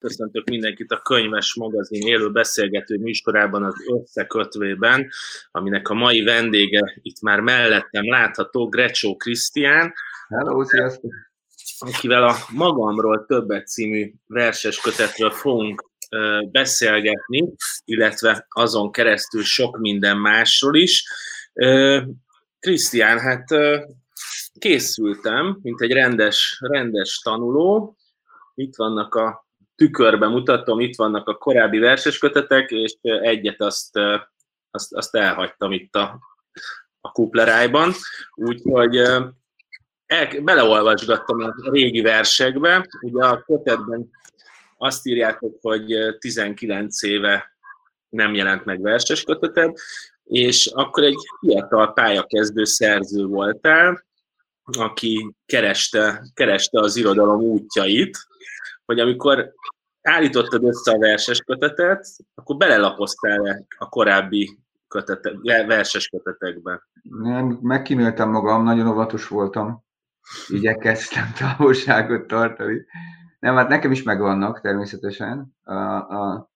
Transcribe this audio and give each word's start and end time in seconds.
Köszöntök 0.00 0.48
mindenkit 0.48 0.90
a 0.90 1.00
Könyves 1.00 1.54
Magazin 1.54 2.06
élő 2.06 2.30
beszélgető 2.30 2.98
műsorában 2.98 3.64
az 3.64 3.74
Összekötvében, 3.86 5.10
aminek 5.50 5.88
a 5.88 5.94
mai 5.94 6.22
vendége 6.22 6.98
itt 7.02 7.20
már 7.20 7.40
mellettem 7.40 8.08
látható, 8.08 8.68
Grecsó 8.68 9.16
Krisztián. 9.16 9.92
Hello, 10.28 10.64
sziasztok! 10.64 11.12
Akivel 11.78 12.22
a 12.22 12.34
Magamról 12.52 13.24
többet 13.26 13.68
című 13.68 14.12
verses 14.26 14.80
kötetről 14.80 15.30
fogunk 15.30 15.90
beszélgetni, 16.50 17.52
illetve 17.84 18.46
azon 18.48 18.92
keresztül 18.92 19.42
sok 19.42 19.78
minden 19.78 20.16
másról 20.16 20.76
is. 20.76 21.04
Krisztián, 22.58 23.18
hát 23.18 23.44
készültem, 24.58 25.58
mint 25.62 25.80
egy 25.80 25.92
rendes, 25.92 26.58
rendes 26.60 27.20
tanuló. 27.24 27.96
Itt 28.54 28.76
vannak 28.76 29.14
a 29.14 29.48
tükörbe 29.80 30.28
mutatom, 30.28 30.80
itt 30.80 30.96
vannak 30.96 31.28
a 31.28 31.34
korábbi 31.34 31.78
verseskötetek, 31.78 32.70
és 32.70 32.96
egyet 33.02 33.60
azt, 33.60 33.98
azt, 34.70 34.94
azt 34.94 35.16
elhagytam 35.16 35.72
itt 35.72 35.94
a, 35.94 36.18
a 37.00 37.10
kuplerájban, 37.10 37.92
úgyhogy 38.34 38.96
el, 40.06 40.40
beleolvasgattam 40.42 41.40
a 41.40 41.70
régi 41.70 42.00
versekbe, 42.00 42.88
ugye 43.00 43.24
a 43.24 43.42
kötetben 43.42 44.10
azt 44.76 45.06
írjátok, 45.06 45.58
hogy 45.60 46.16
19 46.18 47.02
éve 47.02 47.56
nem 48.08 48.34
jelent 48.34 48.64
meg 48.64 48.80
verses 48.80 49.24
köteted, 49.24 49.76
és 50.24 50.66
akkor 50.66 51.04
egy 51.04 51.18
fiatal 51.40 51.92
pályakezdő 51.92 52.64
szerző 52.64 53.24
voltál, 53.24 54.04
aki 54.78 55.34
kereste, 55.46 56.22
kereste 56.34 56.80
az 56.80 56.96
irodalom 56.96 57.40
útjait, 57.40 58.18
hogy 58.84 59.00
amikor 59.00 59.54
állítottad 60.02 60.64
össze 60.64 60.92
a 60.92 60.98
verses 60.98 61.40
kötetet, 61.40 62.06
akkor 62.34 62.56
belelapoztál 62.56 63.66
a 63.78 63.88
korábbi 63.88 64.58
kötete, 64.88 65.32
verses 65.66 66.08
kötetekbe? 66.08 66.82
Nem, 67.02 67.58
megkíméltem 67.62 68.30
magam, 68.30 68.62
nagyon 68.62 68.88
óvatos 68.88 69.28
voltam. 69.28 69.84
Igyekeztem 70.48 71.32
távolságot 71.38 72.26
tartani. 72.26 72.84
Nem, 73.38 73.56
hát 73.56 73.68
nekem 73.68 73.90
is 73.90 74.02
megvannak 74.02 74.60
természetesen 74.60 75.56
a, 75.62 75.74
a, 75.74 76.50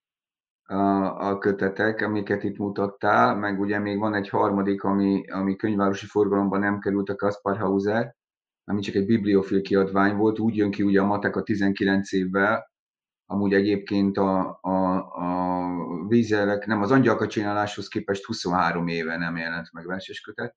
a, 0.65 1.29
a 1.29 1.39
kötetek, 1.39 2.01
amiket 2.01 2.45
itt 2.45 2.59
mutattál, 2.59 3.37
meg 3.37 3.61
ugye 3.61 3.79
még 3.79 3.99
van 3.99 4.15
egy 4.15 4.29
harmadik, 4.29 4.83
ami, 4.83 5.31
ami 5.31 5.57
könyvvárosi 5.57 6.07
forgalomban 6.07 6.61
nem 6.61 6.79
került 6.79 7.09
a 7.09 7.17
Kaspar 7.17 7.59
Hauser, 7.59 8.15
ami 8.65 8.81
csak 8.81 8.95
egy 8.95 9.07
bibliofil 9.07 9.63
kiadvány 9.63 10.17
volt, 10.17 10.39
úgy 10.39 10.57
jön 10.57 10.71
ki 10.71 10.83
ugye 10.83 11.01
a 11.01 11.07
matek 11.07 11.37
a 11.37 11.43
19 11.43 12.13
évvel, 12.13 12.73
amúgy 13.27 13.55
egyébként 13.55 14.17
a, 14.17 14.59
a, 14.61 14.97
a 14.97 16.07
vízelek, 16.09 16.67
nem 16.67 16.83
az 16.83 16.91
angyalka 16.91 17.27
csináláshoz 17.27 17.89
képest 17.89 18.25
23 18.25 18.87
éve 18.89 19.17
nem 19.17 19.37
jelent 19.37 19.73
meg 19.73 19.87
verses 19.87 20.21
kötet. 20.21 20.57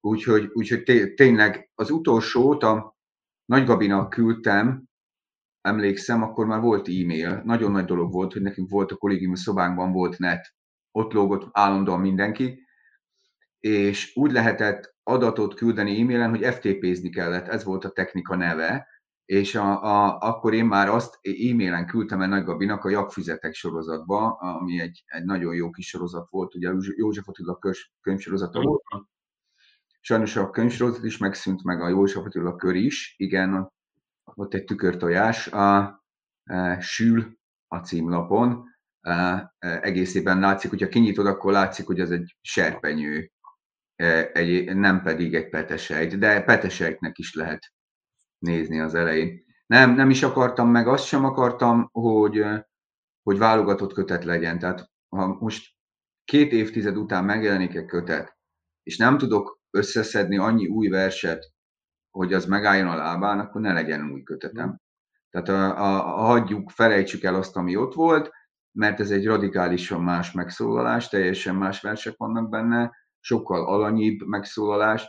Úgyhogy, 0.00 0.50
úgyhogy 0.52 1.12
tényleg 1.14 1.70
az 1.74 1.90
utolsót 1.90 2.62
a 2.62 2.96
Nagy 3.44 3.64
Gabinak 3.64 4.10
küldtem, 4.10 4.84
emlékszem, 5.60 6.22
akkor 6.22 6.46
már 6.46 6.60
volt 6.60 6.88
e-mail. 6.88 7.42
Nagyon 7.44 7.70
nagy 7.70 7.84
dolog 7.84 8.12
volt, 8.12 8.32
hogy 8.32 8.42
nekünk 8.42 8.70
volt 8.70 8.92
a 8.92 8.96
kollégium 8.96 9.34
szobánkban 9.34 9.92
volt 9.92 10.18
net. 10.18 10.54
Ott 10.90 11.12
lógott 11.12 11.48
állandóan 11.52 12.00
mindenki, 12.00 12.66
és 13.60 14.16
úgy 14.16 14.32
lehetett 14.32 14.94
adatot 15.02 15.54
küldeni 15.54 16.00
e-mailen, 16.00 16.30
hogy 16.30 16.44
FTP-zni 16.44 17.10
kellett, 17.10 17.48
ez 17.48 17.64
volt 17.64 17.84
a 17.84 17.90
technika 17.90 18.36
neve, 18.36 18.86
és 19.30 19.54
a, 19.54 19.82
a, 19.82 20.18
akkor 20.18 20.54
én 20.54 20.64
már 20.64 20.88
azt 20.88 21.18
e-mailen 21.22 21.86
küldtem 21.86 22.20
el 22.20 22.28
Nagy 22.28 22.44
Gabinak 22.44 22.84
a 22.84 22.88
Jakfüzetek 22.88 23.54
sorozatba, 23.54 24.32
ami 24.32 24.80
egy, 24.80 25.02
egy 25.06 25.24
nagyon 25.24 25.54
jó 25.54 25.70
kis 25.70 25.88
sorozat 25.88 26.28
volt, 26.30 26.54
ugye 26.54 26.72
József 26.96 27.28
Attila 27.28 27.58
könyvsorozata 28.00 28.60
volt. 28.60 28.82
Sajnos 30.00 30.36
a 30.36 30.50
könyvsorozat 30.50 31.04
is 31.04 31.18
megszűnt, 31.18 31.62
meg 31.62 31.80
a 31.80 31.88
József 31.88 32.24
Attila 32.24 32.56
kör 32.56 32.74
is, 32.74 33.14
igen, 33.18 33.72
ott 34.24 34.54
egy 34.54 34.64
tükörtojás, 34.64 35.46
a, 35.46 35.78
a 35.78 36.02
e, 36.44 36.80
Sül 36.80 37.38
a 37.68 37.78
címlapon, 37.78 38.64
a, 39.00 39.10
e, 39.10 39.50
egészében 39.58 40.40
látszik, 40.40 40.70
hogyha 40.70 40.88
kinyitod, 40.88 41.26
akkor 41.26 41.52
látszik, 41.52 41.86
hogy 41.86 42.00
ez 42.00 42.10
egy 42.10 42.36
serpenyő, 42.40 43.30
e, 43.96 44.30
egy, 44.32 44.76
nem 44.76 45.02
pedig 45.02 45.34
egy 45.34 45.48
petesejt, 45.48 46.18
de 46.18 46.42
petesejtnek 46.42 47.18
is 47.18 47.34
lehet 47.34 47.72
nézni 48.40 48.80
az 48.80 48.94
elején. 48.94 49.44
Nem, 49.66 49.94
nem 49.94 50.10
is 50.10 50.22
akartam, 50.22 50.70
meg 50.70 50.88
azt 50.88 51.04
sem 51.04 51.24
akartam, 51.24 51.88
hogy, 51.92 52.44
hogy 53.22 53.38
válogatott 53.38 53.92
kötet 53.92 54.24
legyen. 54.24 54.58
Tehát 54.58 54.90
ha 55.08 55.26
most 55.26 55.74
két 56.24 56.52
évtized 56.52 56.96
után 56.96 57.24
megjelenik 57.24 57.74
egy 57.74 57.86
kötet, 57.86 58.36
és 58.82 58.96
nem 58.96 59.18
tudok 59.18 59.60
összeszedni 59.70 60.38
annyi 60.38 60.66
új 60.66 60.88
verset, 60.88 61.52
hogy 62.10 62.32
az 62.32 62.46
megálljon 62.46 62.88
a 62.88 62.96
lábán, 62.96 63.38
akkor 63.38 63.60
ne 63.60 63.72
legyen 63.72 64.10
új 64.10 64.22
kötetem. 64.22 64.80
Tehát 65.30 65.48
a, 65.48 65.78
a, 65.78 66.18
a, 66.18 66.22
hagyjuk, 66.22 66.70
felejtsük 66.70 67.22
el 67.22 67.34
azt, 67.34 67.56
ami 67.56 67.76
ott 67.76 67.94
volt, 67.94 68.30
mert 68.72 69.00
ez 69.00 69.10
egy 69.10 69.26
radikálisan 69.26 70.02
más 70.02 70.32
megszólalás, 70.32 71.08
teljesen 71.08 71.54
más 71.56 71.80
versek 71.80 72.16
vannak 72.16 72.48
benne, 72.48 72.92
sokkal 73.20 73.66
alanyibb 73.66 74.26
megszólalás, 74.26 75.06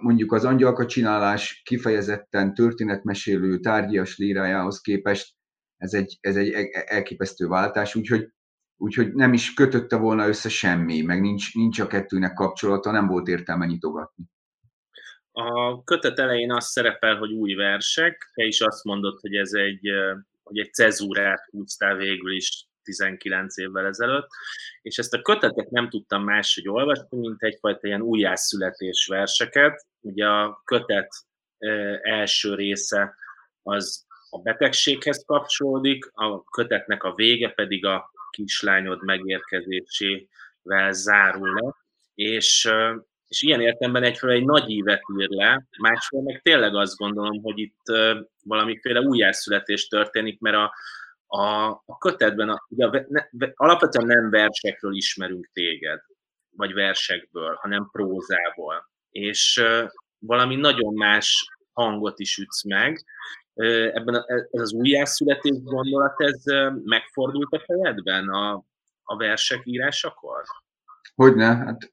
mondjuk 0.00 0.32
az 0.32 0.44
angyalka 0.44 0.86
csinálás 0.86 1.62
kifejezetten 1.64 2.54
történetmesélő 2.54 3.58
tárgyias 3.58 4.18
lírájához 4.18 4.80
képest 4.80 5.36
ez 5.78 5.92
egy, 5.94 6.18
ez 6.20 6.36
egy 6.36 6.52
e-, 6.52 6.84
elképesztő 6.86 7.46
váltás, 7.46 7.94
úgyhogy, 7.94 8.28
úgyhogy 8.76 9.14
nem 9.14 9.32
is 9.32 9.54
kötötte 9.54 9.96
volna 9.96 10.26
össze 10.26 10.48
semmi, 10.48 11.00
meg 11.02 11.20
nincs, 11.20 11.54
nincs 11.54 11.78
a 11.78 11.86
kettőnek 11.86 12.34
kapcsolata, 12.34 12.90
nem 12.90 13.06
volt 13.06 13.28
értelme 13.28 13.66
nyitogatni. 13.66 14.24
A 15.32 15.82
kötet 15.84 16.18
elején 16.18 16.52
az 16.52 16.64
szerepel, 16.64 17.16
hogy 17.16 17.32
új 17.32 17.54
versek, 17.54 18.30
te 18.34 18.44
is 18.44 18.60
azt 18.60 18.84
mondod, 18.84 19.20
hogy 19.20 19.34
ez 19.34 19.52
egy, 19.52 19.88
hogy 20.42 20.58
egy 20.58 20.72
cezúrát 20.72 21.40
húztál 21.50 21.96
végül 21.96 22.34
is 22.36 22.67
19 22.88 23.58
évvel 23.58 23.86
ezelőtt, 23.86 24.28
és 24.82 24.98
ezt 24.98 25.14
a 25.14 25.22
kötetet 25.22 25.70
nem 25.70 25.88
tudtam 25.88 26.24
máshogy 26.24 26.68
olvasni, 26.68 27.18
mint 27.18 27.42
egyfajta 27.42 27.86
ilyen 27.86 28.00
újjászületés 28.00 29.06
verseket. 29.06 29.86
Ugye 30.00 30.26
a 30.26 30.62
kötet 30.64 31.08
első 32.02 32.54
része 32.54 33.14
az 33.62 34.06
a 34.30 34.38
betegséghez 34.38 35.24
kapcsolódik, 35.26 36.10
a 36.12 36.44
kötetnek 36.44 37.02
a 37.02 37.14
vége 37.14 37.48
pedig 37.48 37.86
a 37.86 38.10
kislányod 38.30 39.04
megérkezésével 39.04 40.92
zárul 40.92 41.54
le, 41.54 41.74
és, 42.14 42.70
és 43.28 43.42
ilyen 43.42 43.60
értemben 43.60 44.02
egyfajta 44.02 44.36
egy 44.36 44.44
nagy 44.44 44.70
ívet 44.70 45.02
ír 45.18 45.28
le, 45.28 45.66
másfél 45.78 46.22
meg 46.22 46.40
tényleg 46.42 46.74
azt 46.74 46.96
gondolom, 46.96 47.42
hogy 47.42 47.58
itt 47.58 47.82
valamiféle 48.44 49.00
újjászületés 49.00 49.88
történik, 49.88 50.40
mert 50.40 50.56
a, 50.56 50.72
a, 51.28 51.68
a 51.68 51.98
kötetben, 51.98 52.48
a, 52.48 52.66
ugye 52.68 53.04
ne, 53.08 53.22
alapvetően 53.54 54.06
nem 54.06 54.30
versekről 54.30 54.96
ismerünk 54.96 55.50
téged, 55.52 56.00
vagy 56.56 56.72
versekből, 56.72 57.54
hanem 57.60 57.88
prózából. 57.92 58.90
És 59.10 59.60
uh, 59.62 59.90
valami 60.18 60.56
nagyon 60.56 60.94
más 60.94 61.48
hangot 61.72 62.18
is 62.18 62.36
ütsz 62.36 62.64
meg. 62.64 63.04
Uh, 63.54 63.90
ebben 63.94 64.14
a, 64.14 64.24
ez 64.50 64.60
az 64.60 64.72
újjászületés 64.72 65.62
gondolat, 65.62 66.20
ez 66.20 66.42
uh, 66.44 66.72
megfordult 66.84 67.52
a 67.52 67.62
fejedben 67.66 68.28
a, 68.28 68.64
a 69.02 69.16
versek 69.16 69.60
írásakor? 69.64 70.42
Hogyne, 71.14 71.56
hát 71.56 71.92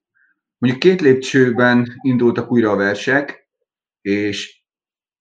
mondjuk 0.57 0.81
két 0.81 1.01
lépcsőben 1.01 1.99
indultak 2.01 2.51
újra 2.51 2.71
a 2.71 2.75
versek, 2.75 3.49
és 4.01 4.63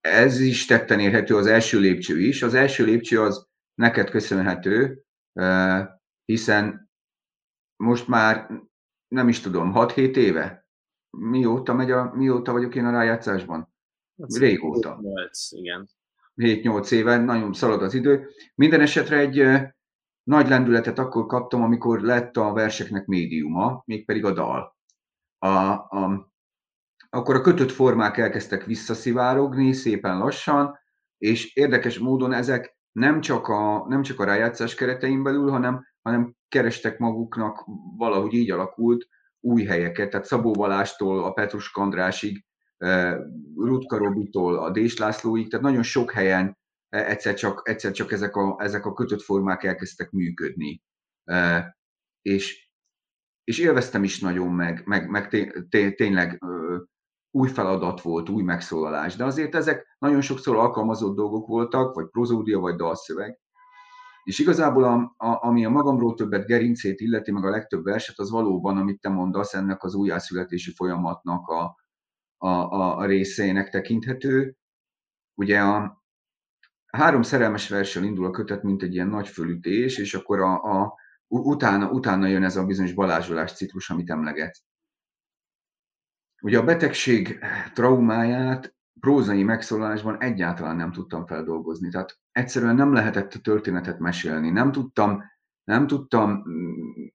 ez 0.01 0.41
is 0.41 0.67
tetten 0.67 1.01
érhető 1.01 1.37
az 1.37 1.47
első 1.47 1.79
lépcső 1.79 2.21
is. 2.21 2.43
Az 2.43 2.55
első 2.55 2.85
lépcső 2.85 3.21
az 3.21 3.53
neked 3.75 4.11
köszönhető, 4.11 5.03
hiszen 6.25 6.91
most 7.76 8.09
már 8.09 8.50
nem 9.09 9.29
is 9.29 9.41
tudom, 9.41 9.73
6-7 9.75 10.17
éve? 10.17 10.67
Mióta, 11.11 11.75
megy 11.75 11.91
a, 11.91 12.12
mióta 12.15 12.53
vagyok 12.53 12.75
én 12.75 12.85
a 12.85 12.91
rájátszásban? 12.91 13.75
Régóta. 14.17 14.99
8, 15.00 15.53
igen. 15.53 15.88
7-8 16.37 16.91
éve, 16.91 17.17
nagyon 17.17 17.53
szalad 17.53 17.82
az 17.82 17.94
idő. 17.94 18.31
Minden 18.55 18.81
esetre 18.81 19.19
egy 19.19 19.62
nagy 20.23 20.49
lendületet 20.49 20.99
akkor 20.99 21.26
kaptam, 21.26 21.62
amikor 21.62 22.00
lett 22.00 22.37
a 22.37 22.53
verseknek 22.53 23.06
médiuma, 23.06 23.82
mégpedig 23.87 24.25
a 24.25 24.32
dal. 24.32 24.76
A, 25.38 25.49
a, 25.49 26.32
akkor 27.11 27.35
a 27.35 27.41
kötött 27.41 27.71
formák 27.71 28.17
elkezdtek 28.17 28.65
visszaszivárogni 28.65 29.73
szépen 29.73 30.19
lassan, 30.19 30.79
és 31.19 31.55
érdekes 31.55 31.99
módon 31.99 32.32
ezek 32.32 32.74
nem 32.94 33.20
csak 33.20 33.49
a, 33.49 33.85
nem 33.88 34.02
csak 34.02 34.20
a 34.20 34.25
rájátszás 34.25 34.75
keretein 34.75 35.23
belül, 35.23 35.50
hanem, 35.50 35.87
hanem 36.02 36.35
kerestek 36.49 36.99
maguknak, 36.99 37.64
valahogy 37.96 38.35
így 38.35 38.50
alakult, 38.50 39.08
új 39.41 39.64
helyeket, 39.64 40.11
tehát 40.11 40.26
Szabó 40.26 40.50
Balástól 40.50 41.25
a 41.25 41.32
Petrus 41.32 41.70
Kandrásig, 41.70 42.44
Rutka 43.56 43.96
Robitól 43.96 44.58
a 44.58 44.70
Dés 44.70 44.99
Lászlóig, 44.99 45.50
tehát 45.50 45.64
nagyon 45.64 45.82
sok 45.82 46.12
helyen 46.12 46.58
egyszer 46.88 47.35
csak, 47.35 47.69
egyszer 47.69 47.93
csak 47.93 48.12
ezek, 48.12 48.37
a, 48.37 48.56
ezek 48.58 48.85
a 48.87 48.93
kötött 48.93 49.23
formák 49.23 49.64
elkezdtek 49.64 50.11
működni. 50.11 50.82
E, 51.25 51.76
és, 52.23 52.70
és 53.44 53.58
élveztem 53.58 54.05
is 54.05 54.20
nagyon 54.20 54.52
meg, 54.52 54.82
meg, 54.85 55.08
meg 55.08 55.29
té, 55.69 55.90
tényleg 55.90 56.43
új 57.35 57.49
feladat 57.49 58.01
volt, 58.01 58.29
új 58.29 58.43
megszólalás, 58.43 59.17
de 59.17 59.25
azért 59.25 59.55
ezek 59.55 59.97
nagyon 59.99 60.21
sokszor 60.21 60.57
alkalmazott 60.57 61.17
dolgok 61.17 61.47
voltak, 61.47 61.95
vagy 61.95 62.07
prozódia, 62.07 62.59
vagy 62.59 62.75
dalszöveg. 62.75 63.41
És 64.25 64.39
igazából, 64.39 64.85
a, 64.85 65.15
a, 65.17 65.47
ami 65.47 65.65
a 65.65 65.71
magamról 65.71 66.15
többet 66.15 66.47
gerincét 66.47 67.01
illeti, 67.01 67.33
meg 67.33 67.45
a 67.45 67.51
legtöbb 67.51 67.85
verset, 67.85 68.19
az 68.19 68.31
valóban, 68.31 68.77
amit 68.77 69.01
te 69.01 69.09
mondasz, 69.09 69.55
ennek 69.55 69.83
az 69.83 69.95
újjászületési 69.95 70.73
folyamatnak 70.73 71.49
a, 71.49 71.77
a, 72.37 72.49
a, 72.49 72.97
a 72.97 73.05
részének 73.05 73.71
tekinthető. 73.71 74.57
Ugye 75.35 75.61
a 75.61 76.03
három 76.87 77.23
szerelmes 77.23 77.69
verssel 77.69 78.05
indul 78.05 78.27
a 78.27 78.31
kötet, 78.31 78.63
mint 78.63 78.83
egy 78.83 78.95
ilyen 78.95 79.09
nagy 79.09 79.29
fölütés, 79.29 79.99
és 79.99 80.15
akkor 80.15 80.41
a, 80.41 80.83
a, 80.83 80.95
utána, 81.27 81.91
utána 81.91 82.27
jön 82.27 82.45
ez 82.45 82.57
a 82.57 82.65
bizonyos 82.65 82.93
balázsolás 82.93 83.53
ciklus, 83.53 83.91
amit 83.91 84.11
emleget. 84.11 84.59
Ugye 86.44 86.58
a 86.58 86.64
betegség 86.64 87.38
traumáját 87.75 88.75
prózai 89.00 89.43
megszólalásban 89.43 90.20
egyáltalán 90.20 90.76
nem 90.76 90.93
tudtam 90.93 91.26
feldolgozni. 91.26 91.88
Tehát 91.88 92.19
egyszerűen 92.32 92.75
nem 92.75 92.93
lehetett 92.93 93.35
a 93.35 93.38
történetet 93.38 93.99
mesélni. 93.99 94.50
Nem 94.50 94.73
tudtam, 94.73 95.23
nem 95.64 95.87
tudtam 95.87 96.31
mm, 96.49 97.06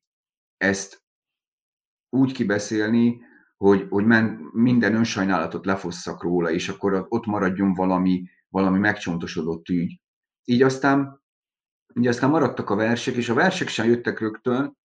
ezt 0.58 1.04
úgy 2.10 2.32
kibeszélni, 2.32 3.22
hogy, 3.58 3.88
hogy 3.90 4.06
men, 4.06 4.50
minden 4.54 4.96
önsajnálatot 4.96 5.66
lefosszak 5.66 6.24
róla, 6.24 6.52
és 6.52 6.70
akkor 6.70 7.06
ott 7.10 7.26
maradjon 7.26 7.74
valami, 7.74 8.30
valami 8.48 8.80
megcsontosodott 8.80 9.70
ügy. 9.70 10.02
Így 10.44 10.62
aztán, 10.62 11.22
így 12.00 12.08
aztán 12.08 12.30
maradtak 12.30 12.70
a 12.70 12.76
versek, 12.76 13.16
és 13.16 13.30
a 13.30 13.34
versek 13.34 13.68
sem 13.68 13.88
jöttek 13.88 14.20
rögtön, 14.20 14.78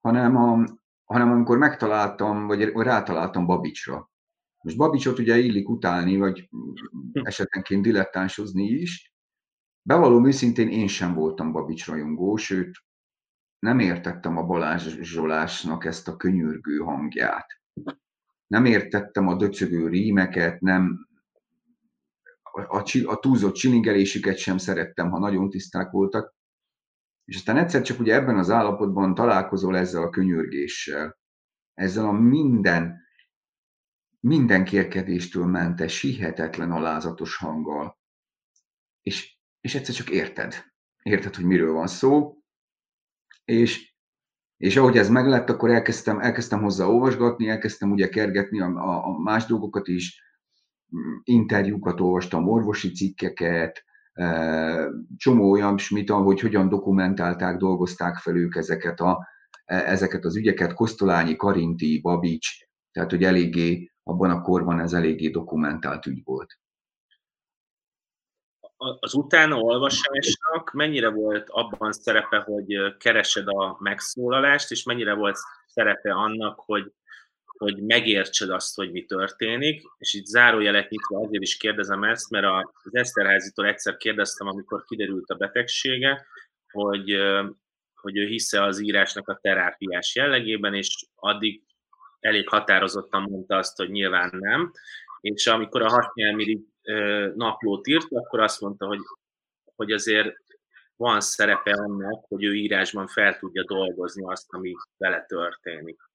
hanem, 0.00 0.36
a, 0.36 0.64
hanem 1.12 1.30
amikor 1.30 1.58
megtaláltam, 1.58 2.46
vagy 2.46 2.62
rátaláltam 2.62 3.46
Babicsra. 3.46 4.10
Most 4.62 4.76
Babicsot 4.76 5.18
ugye 5.18 5.38
illik 5.38 5.68
utálni, 5.68 6.16
vagy 6.16 6.48
esetenként 7.12 7.82
dilettánsozni 7.82 8.64
is. 8.64 9.14
Bevallom 9.82 10.26
őszintén, 10.26 10.68
én 10.68 10.86
sem 10.88 11.14
voltam 11.14 11.52
Babics 11.52 11.86
rajongó, 11.86 12.36
sőt, 12.36 12.70
nem 13.58 13.78
értettem 13.78 14.36
a 14.36 14.42
Balázs 14.42 14.98
Zsolásnak 15.00 15.84
ezt 15.84 16.08
a 16.08 16.16
könyörgő 16.16 16.76
hangját. 16.76 17.46
Nem 18.46 18.64
értettem 18.64 19.28
a 19.28 19.36
döcögő 19.36 19.88
rímeket, 19.88 20.60
nem, 20.60 21.08
a, 22.42 22.76
a, 22.76 22.84
a 23.04 23.18
túlzott 23.18 23.54
csilingelésüket 23.54 24.36
sem 24.36 24.58
szerettem, 24.58 25.10
ha 25.10 25.18
nagyon 25.18 25.50
tiszták 25.50 25.90
voltak. 25.90 26.34
És 27.24 27.36
aztán 27.36 27.56
egyszer 27.56 27.82
csak 27.82 28.00
ugye 28.00 28.14
ebben 28.14 28.38
az 28.38 28.50
állapotban 28.50 29.14
találkozol 29.14 29.76
ezzel 29.76 30.02
a 30.02 30.10
könyörgéssel, 30.10 31.18
ezzel 31.74 32.04
a 32.04 32.12
minden, 32.12 33.00
minden 34.20 34.64
kérkedéstől 34.64 35.46
mentes, 35.46 36.00
hihetetlen 36.00 36.70
alázatos 36.70 37.36
hanggal, 37.36 37.98
és, 39.02 39.38
és 39.60 39.74
egyszer 39.74 39.94
csak 39.94 40.10
érted. 40.10 40.64
Érted, 41.02 41.34
hogy 41.34 41.44
miről 41.44 41.72
van 41.72 41.86
szó, 41.86 42.36
és, 43.44 43.94
és 44.56 44.76
ahogy 44.76 44.96
ez 44.96 45.08
meglett, 45.08 45.48
akkor 45.48 45.70
elkezdtem, 45.70 46.20
elkezdtem 46.20 46.62
hozzá 46.62 46.84
olvasgatni, 46.84 47.48
elkezdtem 47.48 47.90
ugye 47.90 48.08
kergetni 48.08 48.60
a, 48.60 48.66
a, 48.66 49.04
a 49.04 49.18
más 49.18 49.46
dolgokat 49.46 49.88
is, 49.88 50.20
interjúkat 51.22 52.00
olvastam, 52.00 52.48
orvosi 52.48 52.92
cikkeket, 52.92 53.84
csomó 55.16 55.50
olyan 55.50 55.78
smit, 55.78 56.10
hogy 56.10 56.40
hogyan 56.40 56.68
dokumentálták, 56.68 57.56
dolgozták 57.56 58.16
fel 58.16 58.36
ők 58.36 58.56
ezeket, 58.56 59.00
a, 59.00 59.26
e, 59.64 59.76
ezeket 59.76 60.24
az 60.24 60.36
ügyeket, 60.36 60.74
Kosztolányi, 60.74 61.36
Karinti, 61.36 62.00
Babics, 62.00 62.48
tehát 62.92 63.10
hogy 63.10 63.24
eléggé, 63.24 63.90
abban 64.02 64.30
a 64.30 64.40
korban 64.40 64.80
ez 64.80 64.92
eléggé 64.92 65.28
dokumentált 65.28 66.06
ügy 66.06 66.20
volt. 66.24 66.58
Az 69.00 69.14
utána 69.14 69.56
olvasásnak 69.56 70.72
mennyire 70.72 71.10
volt 71.10 71.48
abban 71.50 71.92
szerepe, 71.92 72.38
hogy 72.38 72.96
keresed 72.98 73.48
a 73.48 73.76
megszólalást, 73.80 74.70
és 74.70 74.84
mennyire 74.84 75.14
volt 75.14 75.38
szerepe 75.66 76.12
annak, 76.12 76.60
hogy 76.60 76.92
hogy 77.62 77.82
megértsed 77.82 78.50
azt, 78.50 78.74
hogy 78.74 78.92
mi 78.92 79.04
történik, 79.04 79.82
és 79.98 80.14
itt 80.14 80.26
zárójelet 80.26 80.90
nyitva 80.90 81.20
azért 81.20 81.42
is 81.42 81.56
kérdezem 81.56 82.04
ezt, 82.04 82.30
mert 82.30 82.46
az 82.82 82.94
Eszterházitól 82.94 83.66
egyszer 83.66 83.96
kérdeztem, 83.96 84.46
amikor 84.46 84.84
kiderült 84.84 85.30
a 85.30 85.34
betegsége, 85.34 86.26
hogy, 86.70 87.16
hogy 87.94 88.16
ő 88.16 88.26
hisze 88.26 88.62
az 88.62 88.82
írásnak 88.82 89.28
a 89.28 89.38
terápiás 89.42 90.14
jellegében, 90.14 90.74
és 90.74 91.06
addig 91.14 91.62
elég 92.20 92.48
határozottan 92.48 93.22
mondta 93.22 93.56
azt, 93.56 93.76
hogy 93.76 93.90
nyilván 93.90 94.30
nem, 94.38 94.72
és 95.20 95.46
amikor 95.46 95.82
a 95.82 95.90
hatnyelmiri 95.90 96.66
naplót 97.34 97.86
írt, 97.86 98.06
akkor 98.10 98.40
azt 98.40 98.60
mondta, 98.60 98.86
hogy, 98.86 99.00
hogy 99.76 99.92
azért 99.92 100.36
van 100.96 101.20
szerepe 101.20 101.72
annak, 101.72 102.24
hogy 102.28 102.44
ő 102.44 102.54
írásban 102.54 103.06
fel 103.06 103.38
tudja 103.38 103.64
dolgozni 103.64 104.24
azt, 104.24 104.46
ami 104.52 104.74
vele 104.96 105.24
történik. 105.24 106.10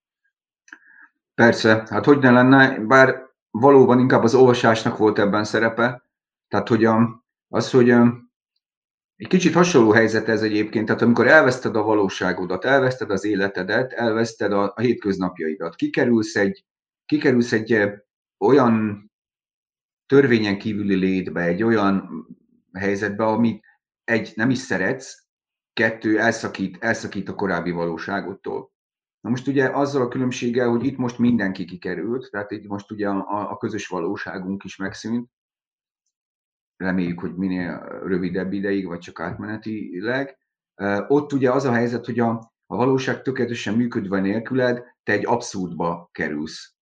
Persze, 1.41 1.83
hát 1.89 2.05
hogy 2.05 2.19
ne 2.19 2.31
lenne, 2.31 2.79
bár 2.79 3.29
valóban 3.51 3.99
inkább 3.99 4.23
az 4.23 4.35
olvasásnak 4.35 4.97
volt 4.97 5.19
ebben 5.19 5.43
szerepe, 5.43 6.03
tehát 6.47 6.67
hogy 6.67 6.85
a, 6.85 7.25
az, 7.47 7.71
hogy 7.71 7.89
egy 9.15 9.27
kicsit 9.27 9.53
hasonló 9.53 9.91
helyzet 9.91 10.27
ez 10.27 10.41
egyébként, 10.41 10.85
tehát 10.85 11.01
amikor 11.01 11.27
elveszted 11.27 11.75
a 11.75 11.83
valóságodat, 11.83 12.65
elveszted 12.65 13.11
az 13.11 13.23
életedet, 13.23 13.93
elveszted 13.93 14.51
a, 14.51 14.73
a 14.75 14.79
hétköznapjaidat, 14.79 15.75
kikerülsz 15.75 16.35
egy, 16.35 16.65
kikerülsz 17.05 17.51
egy 17.51 17.79
olyan 18.37 19.05
törvényen 20.05 20.57
kívüli 20.57 20.95
létbe, 20.95 21.41
egy 21.41 21.63
olyan 21.63 22.25
helyzetbe, 22.73 23.25
amit 23.25 23.65
egy, 24.03 24.31
nem 24.35 24.49
is 24.49 24.57
szeretsz, 24.57 25.23
kettő, 25.73 26.19
elszakít, 26.19 26.83
elszakít 26.83 27.29
a 27.29 27.35
korábbi 27.35 27.71
valóságottól. 27.71 28.71
Na 29.21 29.29
most 29.29 29.47
ugye 29.47 29.69
azzal 29.69 30.01
a 30.01 30.07
különbséggel, 30.07 30.69
hogy 30.69 30.85
itt 30.85 30.97
most 30.97 31.17
mindenki 31.17 31.65
kikerült, 31.65 32.29
tehát 32.31 32.51
itt 32.51 32.67
most 32.67 32.91
ugye 32.91 33.09
a, 33.09 33.51
a 33.51 33.57
közös 33.57 33.87
valóságunk 33.87 34.63
is 34.63 34.75
megszűnt, 34.75 35.29
reméljük, 36.77 37.19
hogy 37.19 37.35
minél 37.35 38.01
rövidebb 38.03 38.53
ideig, 38.53 38.87
vagy 38.87 38.99
csak 38.99 39.19
átmenetileg. 39.19 40.37
Ott 41.07 41.33
ugye 41.33 41.51
az 41.51 41.63
a 41.63 41.71
helyzet, 41.71 42.05
hogy 42.05 42.19
a, 42.19 42.29
a 42.65 42.75
valóság 42.75 43.21
tökéletesen 43.21 43.75
működve 43.75 44.19
nélküled, 44.19 44.83
te 45.03 45.11
egy 45.11 45.25
abszurdba 45.25 46.09
kerülsz. 46.11 46.75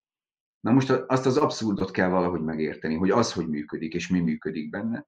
Na 0.59 0.71
most 0.71 0.89
azt 0.89 1.25
az 1.25 1.37
abszurdot 1.37 1.91
kell 1.91 2.09
valahogy 2.09 2.41
megérteni, 2.41 2.95
hogy 2.95 3.11
az 3.11 3.33
hogy 3.33 3.47
működik, 3.47 3.93
és 3.93 4.09
mi 4.09 4.19
működik 4.19 4.69
benne. 4.69 5.07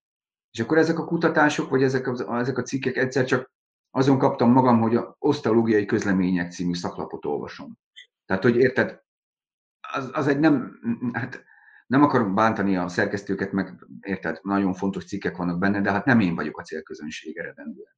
És 0.51 0.59
akkor 0.59 0.77
ezek 0.77 0.99
a 0.99 1.05
kutatások, 1.05 1.69
vagy 1.69 1.83
ezek 1.83 2.07
a, 2.07 2.39
ezek 2.39 2.57
a 2.57 2.61
cikkek 2.61 2.97
egyszer 2.97 3.25
csak 3.25 3.51
azon 3.97 4.17
kaptam 4.17 4.51
magam, 4.51 4.81
hogy 4.81 4.95
a 4.95 5.15
osztalógiai 5.19 5.85
közlemények 5.85 6.51
című 6.51 6.73
szaklapot 6.73 7.25
olvasom. 7.25 7.77
Tehát, 8.25 8.43
hogy 8.43 8.55
érted, 8.55 9.01
az, 9.93 10.09
az 10.13 10.27
egy 10.27 10.39
nem, 10.39 10.79
hát 11.13 11.43
nem 11.87 12.03
akarom 12.03 12.35
bántani 12.35 12.75
a 12.75 12.87
szerkesztőket, 12.87 13.51
meg 13.51 13.85
érted, 14.01 14.39
nagyon 14.41 14.73
fontos 14.73 15.05
cikkek 15.05 15.37
vannak 15.37 15.59
benne, 15.59 15.81
de 15.81 15.91
hát 15.91 16.05
nem 16.05 16.19
én 16.19 16.35
vagyok 16.35 16.59
a 16.59 16.63
célközönség 16.63 17.37
eredendően. 17.37 17.95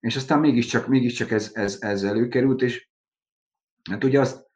És 0.00 0.16
aztán 0.16 0.40
mégiscsak, 0.40 0.86
mégiscsak 0.86 1.30
ez, 1.30 1.50
ez, 1.54 1.76
ez 1.80 2.02
előkerült, 2.02 2.62
és 2.62 2.88
hát 3.90 4.04
ugye 4.04 4.20
azt, 4.20 4.46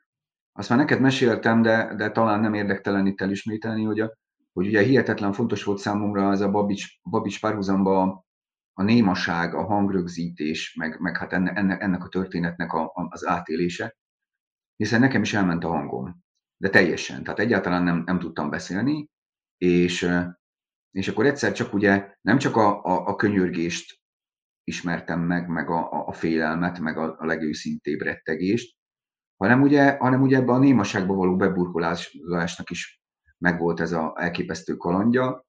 azt 0.52 0.68
már 0.68 0.78
neked 0.78 1.00
meséltem, 1.00 1.62
de, 1.62 1.94
de 1.94 2.10
talán 2.10 2.40
nem 2.40 2.54
érdektelen 2.54 3.06
itt 3.06 3.20
elismételni, 3.20 3.84
hogy, 3.84 4.00
a, 4.00 4.16
hogy 4.52 4.66
ugye 4.66 4.82
hihetetlen 4.82 5.32
fontos 5.32 5.64
volt 5.64 5.78
számomra 5.78 6.32
ez 6.32 6.40
a 6.40 6.50
Babics, 6.50 6.86
Babics 7.02 7.40
párhuzamba 7.40 8.28
a 8.80 8.82
némaság, 8.82 9.54
a 9.54 9.64
hangrögzítés, 9.64 10.74
meg, 10.74 11.00
meg 11.00 11.16
hát 11.16 11.32
enne, 11.32 11.52
enne, 11.52 11.78
ennek 11.78 12.04
a 12.04 12.08
történetnek 12.08 12.72
a, 12.72 12.84
a, 12.84 13.06
az 13.10 13.26
átélése, 13.26 13.96
hiszen 14.76 15.00
nekem 15.00 15.22
is 15.22 15.34
elment 15.34 15.64
a 15.64 15.68
hangom, 15.68 16.22
de 16.56 16.68
teljesen, 16.68 17.22
tehát 17.22 17.38
egyáltalán 17.38 17.82
nem, 17.82 18.02
nem 18.06 18.18
tudtam 18.18 18.50
beszélni, 18.50 19.08
és, 19.56 20.08
és 20.90 21.08
akkor 21.08 21.26
egyszer 21.26 21.52
csak 21.52 21.72
ugye 21.72 22.14
nem 22.20 22.38
csak 22.38 22.56
a, 22.56 22.84
a, 22.84 23.06
a 23.06 23.16
könyörgést 23.16 24.00
ismertem 24.64 25.20
meg, 25.20 25.48
meg 25.48 25.70
a, 25.70 26.06
a 26.06 26.12
félelmet, 26.12 26.78
meg 26.78 26.98
a, 26.98 27.16
a 27.18 27.26
legőszintébb 27.26 28.00
rettegést, 28.00 28.76
hanem 29.36 29.62
ugye, 29.62 29.96
hanem 29.96 30.22
ugye 30.22 30.36
ebben 30.36 30.54
a 30.54 30.58
némaságba 30.58 31.14
való 31.14 31.36
beburkolásnak 31.36 32.70
is 32.70 33.00
megvolt 33.38 33.80
ez 33.80 33.92
a 33.92 34.14
elképesztő 34.16 34.76
kalandja, 34.76 35.46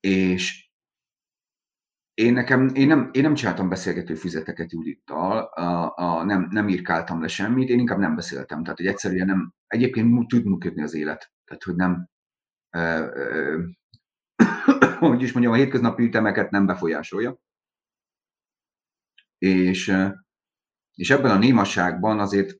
és, 0.00 0.67
én 2.18 2.32
nekem, 2.32 2.68
én 2.74 2.86
nem, 2.86 3.10
én 3.12 3.22
nem 3.22 3.34
csináltam 3.34 3.68
beszélgető 3.68 4.14
füzeteket 4.14 4.72
Judittal, 4.72 5.38
a, 5.38 5.92
a, 5.96 6.24
nem, 6.24 6.48
nem 6.50 6.68
írkáltam 6.68 7.20
le 7.20 7.28
semmit, 7.28 7.68
én 7.68 7.78
inkább 7.78 7.98
nem 7.98 8.14
beszéltem. 8.14 8.62
Tehát, 8.62 8.78
hogy 8.78 8.86
egyszerűen 8.86 9.26
nem, 9.26 9.52
egyébként 9.66 10.28
tud 10.28 10.44
működni 10.44 10.82
az 10.82 10.94
élet. 10.94 11.32
Tehát, 11.44 11.62
hogy 11.62 11.74
nem, 11.74 12.08
ö, 12.70 13.06
ö, 13.14 13.62
hogy 14.98 15.22
is 15.22 15.32
mondjam, 15.32 15.54
a 15.54 15.56
hétköznapi 15.56 16.02
ütemeket 16.02 16.50
nem 16.50 16.66
befolyásolja. 16.66 17.38
És, 19.38 19.94
és 20.94 21.10
ebben 21.10 21.30
a 21.30 21.38
némaságban 21.38 22.20
azért 22.20 22.56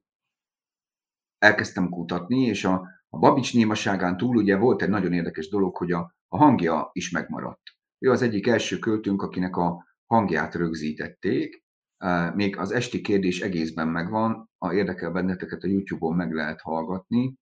elkezdtem 1.39 1.89
kutatni, 1.89 2.41
és 2.41 2.65
a, 2.65 2.89
a 3.09 3.19
Babics 3.19 3.55
némaságán 3.55 4.17
túl 4.17 4.37
ugye 4.37 4.57
volt 4.57 4.83
egy 4.83 4.89
nagyon 4.89 5.13
érdekes 5.13 5.49
dolog, 5.49 5.77
hogy 5.77 5.93
a, 5.93 6.15
a 6.29 6.37
hangja 6.37 6.91
is 6.93 7.11
megmaradt. 7.11 7.78
Ő 7.99 8.11
az 8.11 8.23
egyik 8.23 8.47
első 8.47 8.79
költőnk, 8.79 9.23
akinek 9.23 9.57
a 9.57 9.87
hangját 10.07 10.55
rögzítették, 10.55 11.65
még 12.35 12.57
az 12.57 12.71
esti 12.71 13.01
kérdés 13.01 13.41
egészben 13.41 13.89
megvan, 13.89 14.51
a 14.59 14.73
érdekel 14.73 15.11
benneteket 15.11 15.63
a 15.63 15.67
YouTube-on 15.67 16.17
meg 16.17 16.33
lehet 16.33 16.61
hallgatni. 16.61 17.37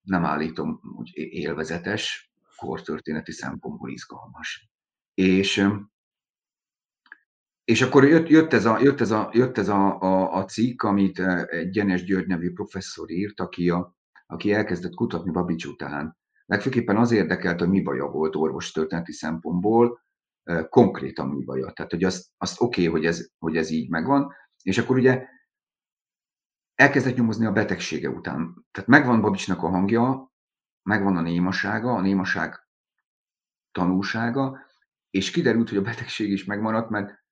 Nem 0.00 0.24
állítom, 0.24 0.80
hogy 0.94 1.10
élvezetes, 1.14 2.32
kortörténeti 2.56 3.32
szempontból 3.32 3.90
izgalmas. 3.90 4.70
És, 5.14 5.66
és 7.64 7.82
akkor 7.82 8.04
jött, 8.04 8.28
jött 8.28 8.52
ez, 8.52 8.64
a, 8.64 8.78
jött 8.80 9.00
ez, 9.00 9.10
a, 9.10 9.30
jött 9.32 9.58
ez 9.58 9.68
a, 9.68 10.00
a, 10.00 10.34
a 10.34 10.44
cikk, 10.44 10.82
amit 10.82 11.18
egy 11.48 11.70
Gyenes 11.70 12.04
György 12.04 12.26
nevű 12.26 12.52
professzor 12.52 13.10
írt, 13.10 13.40
aki, 13.40 13.70
a, 13.70 13.96
aki 14.26 14.52
elkezdett 14.52 14.94
kutatni 14.94 15.30
Babics 15.30 15.64
után. 15.64 16.17
Legfőképpen 16.48 16.96
az 16.96 17.10
érdekelt, 17.10 17.58
hogy 17.58 17.68
mi 17.68 17.82
baja 17.82 18.06
volt 18.06 18.36
orvostörténeti 18.36 19.12
szempontból, 19.12 20.00
konkrétan 20.68 21.28
mi 21.28 21.44
baja. 21.44 21.70
Tehát, 21.72 21.90
hogy 21.90 22.04
azt, 22.04 22.28
azt 22.36 22.60
oké, 22.60 22.86
okay, 22.86 22.92
hogy, 22.92 23.06
ez, 23.06 23.28
hogy 23.38 23.56
ez 23.56 23.70
így 23.70 23.90
megvan, 23.90 24.32
és 24.62 24.78
akkor 24.78 24.96
ugye 24.96 25.26
elkezdett 26.74 27.16
nyomozni 27.16 27.46
a 27.46 27.52
betegsége 27.52 28.08
után. 28.08 28.66
Tehát 28.70 28.88
megvan 28.88 29.20
Babicsnak 29.20 29.62
a 29.62 29.68
hangja, 29.68 30.32
megvan 30.82 31.16
a 31.16 31.20
némasága, 31.20 31.92
a 31.94 32.00
némaság 32.00 32.68
tanúsága, 33.72 34.58
és 35.10 35.30
kiderült, 35.30 35.68
hogy 35.68 35.78
a 35.78 35.82
betegség 35.82 36.30
is 36.30 36.44
megmaradt, 36.44 36.90
mert 36.90 37.24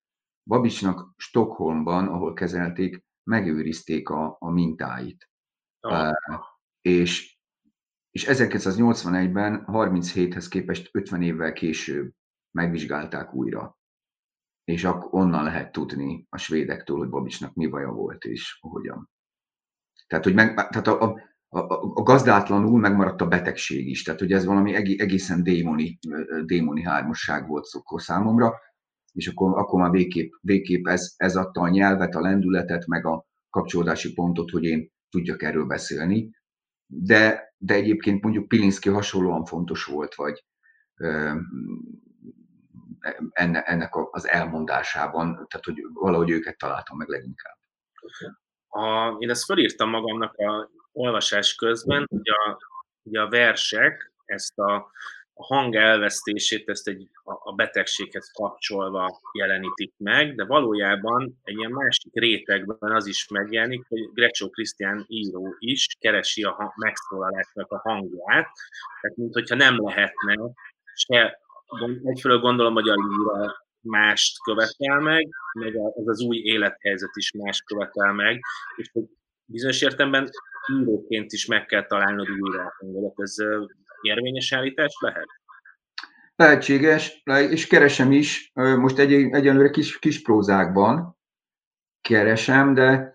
Babicsnak 0.48 1.14
Stockholmban, 1.16 2.08
ahol 2.08 2.32
kezelték, 2.34 3.04
megőrizték 3.22 4.08
a, 4.08 4.36
a 4.40 4.50
mintáit. 4.50 5.30
Oh. 5.80 5.92
Uh, 5.92 6.40
és, 6.80 7.35
és 8.16 8.26
1981-ben 8.28 9.64
37-hez 9.66 10.46
képest 10.48 10.88
50 10.92 11.22
évvel 11.22 11.52
később 11.52 12.12
megvizsgálták 12.50 13.34
újra. 13.34 13.78
És 14.64 14.84
akkor 14.84 15.08
onnan 15.10 15.44
lehet 15.44 15.72
tudni 15.72 16.26
a 16.28 16.36
svédektől, 16.36 16.96
hogy 16.96 17.08
Babicsnak 17.08 17.54
mi 17.54 17.66
baja 17.66 17.90
volt, 17.90 18.24
és 18.24 18.58
hogyan. 18.60 19.10
Tehát, 20.06 20.24
hogy 20.24 20.34
meg, 20.34 20.54
tehát 20.54 20.86
a, 20.86 21.02
a, 21.48 21.60
a, 21.60 22.02
gazdátlanul 22.02 22.78
megmaradt 22.78 23.20
a 23.20 23.28
betegség 23.28 23.88
is. 23.88 24.02
Tehát, 24.02 24.20
hogy 24.20 24.32
ez 24.32 24.44
valami 24.44 24.74
egészen 24.74 25.42
démoni, 25.42 25.98
démoni 26.44 26.82
hármasság 26.82 27.48
volt 27.48 27.64
szokó 27.64 27.98
számomra, 27.98 28.54
és 29.12 29.26
akkor, 29.26 29.58
akkor 29.58 29.80
már 29.80 29.90
végképp, 29.90 30.32
végképp 30.40 30.86
ez, 30.86 31.14
ez 31.16 31.36
adta 31.36 31.60
a 31.60 31.68
nyelvet, 31.68 32.14
a 32.14 32.20
lendületet, 32.20 32.86
meg 32.86 33.06
a 33.06 33.26
kapcsolódási 33.50 34.12
pontot, 34.12 34.50
hogy 34.50 34.64
én 34.64 34.90
tudjak 35.08 35.42
erről 35.42 35.64
beszélni. 35.64 36.30
De, 36.86 37.45
de 37.58 37.74
egyébként 37.74 38.22
mondjuk 38.22 38.48
Pilinszki 38.48 38.88
hasonlóan 38.88 39.44
fontos 39.44 39.84
volt, 39.84 40.14
vagy 40.14 40.44
enne, 43.30 43.62
ennek 43.62 43.96
az 44.10 44.28
elmondásában, 44.28 45.34
tehát 45.34 45.64
hogy 45.64 45.80
valahogy 45.92 46.30
őket 46.30 46.58
találtam 46.58 46.96
meg 46.96 47.08
leginkább. 47.08 47.56
A, 48.68 49.16
én 49.18 49.30
ezt 49.30 49.44
felírtam 49.44 49.90
magamnak 49.90 50.34
a 50.34 50.70
olvasás 50.92 51.54
közben, 51.54 52.06
hogy 52.08 52.28
a, 52.28 52.58
hogy 53.02 53.16
a 53.16 53.28
versek 53.28 54.12
ezt 54.24 54.58
a, 54.58 54.90
a 55.38 55.54
hang 55.54 55.74
elvesztését, 55.74 56.68
ezt 56.68 56.88
egy, 56.88 57.08
a, 57.24 57.52
betegséghez 57.52 58.30
kapcsolva 58.32 59.20
jelenítik 59.32 59.92
meg, 59.96 60.34
de 60.34 60.44
valójában 60.44 61.38
egy 61.42 61.56
ilyen 61.56 61.70
másik 61.70 62.12
rétegben 62.12 62.92
az 62.92 63.06
is 63.06 63.28
megjelenik, 63.28 63.84
hogy 63.88 64.10
Grecsó 64.12 64.50
Krisztián 64.50 65.04
író 65.08 65.54
is 65.58 65.86
keresi 66.00 66.42
a 66.42 66.72
megszólalásnak 66.76 67.72
a 67.72 67.78
hangját, 67.78 68.50
tehát 69.00 69.32
hogyha 69.32 69.54
nem 69.54 69.76
lehetne 69.80 70.34
se 70.94 71.38
egyfelől 72.02 72.38
gondolom, 72.38 72.74
hogy 72.74 72.88
a 72.88 72.94
líra 72.94 73.64
mást 73.80 74.42
követel 74.42 75.00
meg, 75.00 75.28
meg 75.52 75.74
ez 75.74 76.06
az 76.06 76.20
új 76.20 76.36
élethelyzet 76.36 77.16
is 77.16 77.32
más 77.32 77.60
követel 77.60 78.12
meg, 78.12 78.40
és 78.76 78.90
hogy 78.92 79.04
bizonyos 79.44 79.82
értelemben 79.82 80.28
íróként 80.80 81.32
is 81.32 81.46
meg 81.46 81.66
kell 81.66 81.86
találnod 81.86 82.28
újra 82.30 82.62
a 82.62 82.74
hangodat. 82.78 83.14
Ez 83.16 83.34
érvényes 84.00 84.52
állítás 84.52 84.92
lehet? 85.00 85.26
Lehetséges, 86.36 87.22
és 87.50 87.66
keresem 87.66 88.12
is, 88.12 88.52
most 88.54 88.98
egy, 88.98 89.12
egyenlőre 89.12 89.70
kis, 89.70 89.98
kis 89.98 90.22
prózákban 90.22 91.16
keresem, 92.00 92.74
de 92.74 93.14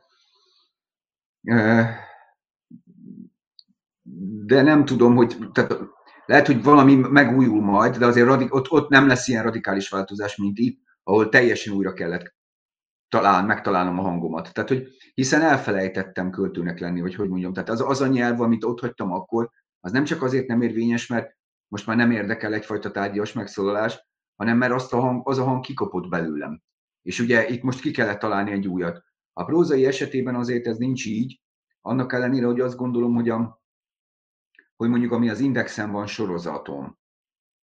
de 4.46 4.62
nem 4.62 4.86
tudom, 4.86 5.16
hogy 5.16 5.38
tehát 5.52 5.78
lehet, 6.26 6.48
hogy 6.48 6.64
valami 6.64 6.96
megújul 6.96 7.62
majd, 7.62 7.98
de 7.98 8.06
azért 8.06 8.28
radik, 8.28 8.54
ott, 8.54 8.72
ott 8.72 8.90
nem 8.90 9.08
lesz 9.08 9.28
ilyen 9.28 9.44
radikális 9.44 9.90
változás, 9.90 10.36
mint 10.36 10.58
itt, 10.58 10.82
ahol 11.04 11.30
teljesen 11.30 11.74
újra 11.74 11.94
kellett 11.94 12.34
talán 13.10 13.46
megtalálnom 13.46 14.00
a 14.00 14.02
hangomat. 14.02 14.54
Tehát, 14.54 14.70
hogy 14.70 14.88
hiszen 15.14 15.42
elfelejtettem 15.42 16.30
költőnek 16.30 16.80
lenni, 16.80 17.02
vagy 17.02 17.16
hogy 17.16 17.30
mondjam. 17.30 17.54
Tehát 17.54 17.70
az, 17.70 17.82
az 17.82 18.02
a 18.02 18.08
nyelv, 18.08 18.42
amit 18.42 18.64
ott 18.64 18.80
hagytam 18.80 19.12
akkor, 19.12 19.50
az 19.84 19.92
nem 19.92 20.04
csak 20.04 20.22
azért 20.22 20.48
nem 20.48 20.62
érvényes, 20.62 21.08
mert 21.08 21.38
most 21.68 21.86
már 21.86 21.96
nem 21.96 22.12
érdekel 22.12 22.54
egyfajta 22.54 22.92
tárgyas 22.92 23.34
megszólalás, 23.34 24.08
hanem 24.36 24.58
mert 24.58 24.74
azt 24.74 24.94
a 24.94 25.00
hang, 25.00 25.28
az 25.28 25.38
a 25.38 25.44
hang 25.44 25.64
kikopott 25.64 26.10
belőlem. 26.10 26.62
És 27.02 27.20
ugye 27.20 27.50
itt 27.50 27.62
most 27.62 27.82
ki 27.82 27.92
kellett 27.92 28.20
találni 28.20 28.52
egy 28.52 28.68
újat. 28.68 29.04
A 29.34 29.44
prózai 29.44 29.86
esetében 29.86 30.36
azért 30.36 30.68
ez 30.68 30.78
nincs 30.78 31.06
így, 31.06 31.42
annak 31.82 32.14
ellenére, 32.14 32.46
hogy 32.46 32.60
azt 32.60 32.78
gondolom, 32.78 33.16
hogy 33.16 33.30
a, 33.30 33.62
hogy 34.76 34.90
mondjuk 34.90 35.12
ami 35.12 35.30
az 35.30 35.40
Indexen 35.40 35.92
van 35.92 36.08
sorozatom, 36.08 37.00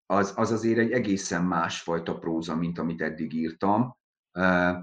az, 0.06 0.32
az 0.36 0.50
azért 0.50 0.78
egy 0.78 0.90
egészen 0.90 1.44
másfajta 1.44 2.18
próza, 2.18 2.56
mint 2.56 2.78
amit 2.78 3.02
eddig 3.02 3.32
írtam. 3.32 3.96
Uh, 4.38 4.76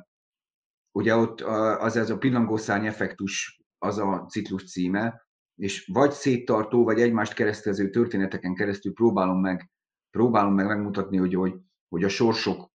ugye 0.91 1.15
ott 1.15 1.41
az 1.41 1.95
ez 1.95 2.09
a 2.09 2.17
pillangószárny 2.17 2.85
effektus, 2.85 3.61
az 3.77 3.97
a 3.97 4.25
ciklus 4.29 4.71
címe, 4.71 5.22
és 5.55 5.89
vagy 5.93 6.11
széttartó, 6.11 6.83
vagy 6.83 7.01
egymást 7.01 7.33
keresztező 7.33 7.89
történeteken 7.89 8.53
keresztül 8.53 8.93
próbálom 8.93 9.39
meg, 9.39 9.71
próbálom 10.09 10.53
meg 10.53 10.65
megmutatni, 10.65 11.17
hogy, 11.17 11.33
hogy, 11.33 11.53
hogy 11.89 12.03
a 12.03 12.09
sorsok 12.09 12.71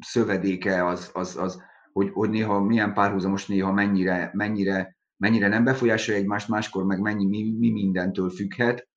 szövedéke 0.00 0.86
az, 0.86 1.10
az, 1.14 1.36
az 1.36 1.62
hogy, 1.92 2.10
hogy 2.12 2.30
néha 2.30 2.60
milyen 2.60 2.94
párhuzamos, 2.94 3.46
néha 3.46 3.72
mennyire, 3.72 4.30
mennyire 4.34 4.98
mennyire 5.18 5.48
nem 5.48 5.64
befolyásolja 5.64 6.20
egymást, 6.20 6.48
máskor 6.48 6.84
meg 6.84 7.00
mennyi, 7.00 7.26
mi, 7.26 7.56
mi 7.58 7.70
mindentől 7.70 8.30
függhet. 8.30 8.88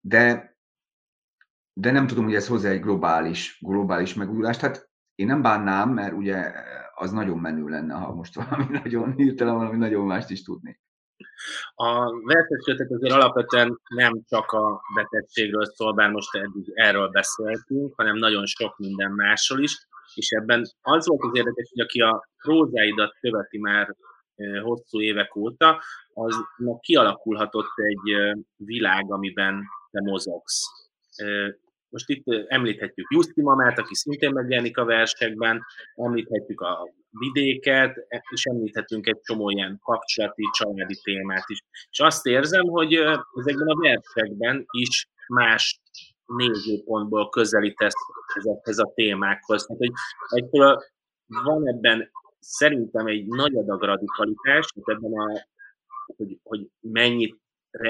De, 0.00 0.56
de 1.72 1.90
nem 1.90 2.06
tudom, 2.06 2.24
hogy 2.24 2.34
ez 2.34 2.46
hozzá 2.46 2.70
egy 2.70 2.80
globális, 2.80 3.58
globális 3.60 4.14
megújulást. 4.14 4.60
Hát 4.60 4.90
én 5.14 5.26
nem 5.26 5.42
bánnám, 5.42 5.90
mert 5.90 6.12
ugye 6.12 6.52
az 6.94 7.10
nagyon 7.10 7.38
menő 7.38 7.68
lenne, 7.68 7.94
ha 7.94 8.14
most 8.14 8.34
valami 8.34 8.66
nagyon 8.82 9.14
hirtelen 9.14 9.54
valami 9.54 9.76
nagyon 9.76 10.06
mást 10.06 10.30
is 10.30 10.42
tudnék. 10.42 10.82
A 11.74 12.10
versenykötet 12.24 12.90
azért 12.90 13.14
alapvetően 13.14 13.80
nem 13.94 14.22
csak 14.28 14.50
a 14.50 14.82
betegségről 14.94 15.64
szól, 15.64 15.94
bár 15.94 16.10
most 16.10 16.34
eddig 16.34 16.70
erről 16.74 17.08
beszéltünk, 17.08 17.92
hanem 17.96 18.16
nagyon 18.16 18.46
sok 18.46 18.78
minden 18.78 19.10
másról 19.10 19.62
is 19.62 19.86
és 20.14 20.30
ebben 20.30 20.62
az 20.80 21.06
volt 21.06 21.22
az 21.22 21.36
érdekes, 21.36 21.68
hogy 21.70 21.80
aki 21.80 22.00
a 22.00 22.28
prózáidat 22.42 23.16
követi 23.20 23.58
már 23.58 23.94
hosszú 24.62 25.00
évek 25.00 25.36
óta, 25.36 25.82
az 26.14 26.36
kialakulhatott 26.80 27.72
egy 27.74 28.36
világ, 28.56 29.12
amiben 29.12 29.62
te 29.90 30.00
mozogsz. 30.00 30.62
Most 31.94 32.08
itt 32.08 32.24
említhetjük 32.46 33.06
Justi 33.10 33.42
Mamát, 33.42 33.78
aki 33.78 33.94
szintén 33.94 34.32
megjelenik 34.32 34.76
a 34.76 34.84
versekben, 34.84 35.64
említhetjük 35.94 36.60
a 36.60 36.88
vidéket, 37.10 38.06
és 38.30 38.44
említhetünk 38.44 39.06
egy 39.06 39.20
csomó 39.20 39.50
ilyen 39.50 39.78
kapcsolati, 39.82 40.48
családi 40.52 40.94
témát 41.02 41.44
is. 41.46 41.58
És 41.90 42.00
azt 42.00 42.26
érzem, 42.26 42.64
hogy 42.64 42.92
ezekben 43.34 43.68
a 43.68 43.80
versekben 43.80 44.64
is 44.70 45.08
más 45.28 45.80
nézőpontból 46.26 47.28
közelítesz 47.28 47.94
ezekhez 48.34 48.78
a 48.78 48.92
témákhoz. 48.94 49.66
Tehát, 49.66 49.82
hogy 49.82 49.92
egyfelől 50.40 50.78
van 51.26 51.68
ebben 51.68 52.10
szerintem 52.38 53.06
egy 53.06 53.26
nagy 53.26 53.56
adag 53.56 53.82
radikalitás, 53.82 54.66
ebben 54.84 55.12
a, 55.12 55.46
hogy, 56.16 56.38
hogy 56.42 56.68
mennyire 56.80 57.36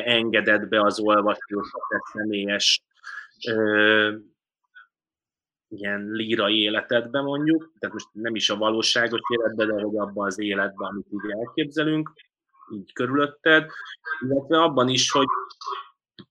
engedett 0.05 0.69
be 0.69 0.81
az 0.81 1.01
olvasót 1.01 1.67
a 1.73 1.87
te 1.89 1.99
személyes 2.13 2.83
ö, 3.47 4.13
ilyen 5.69 6.11
lírai 6.11 6.61
életedbe 6.61 7.21
mondjuk, 7.21 7.73
tehát 7.79 7.95
most 7.95 8.09
nem 8.13 8.35
is 8.35 8.51
a 8.51 8.57
valóságos 8.57 9.21
életbe, 9.29 9.65
de 9.67 9.73
hogy 9.73 9.97
abban 9.97 10.27
az 10.27 10.39
életben, 10.39 10.89
amit 10.89 11.07
így 11.11 11.31
elképzelünk, 11.31 12.13
így 12.73 12.93
körülötted, 12.93 13.71
illetve 14.21 14.63
abban 14.63 14.89
is, 14.89 15.11
hogy 15.11 15.27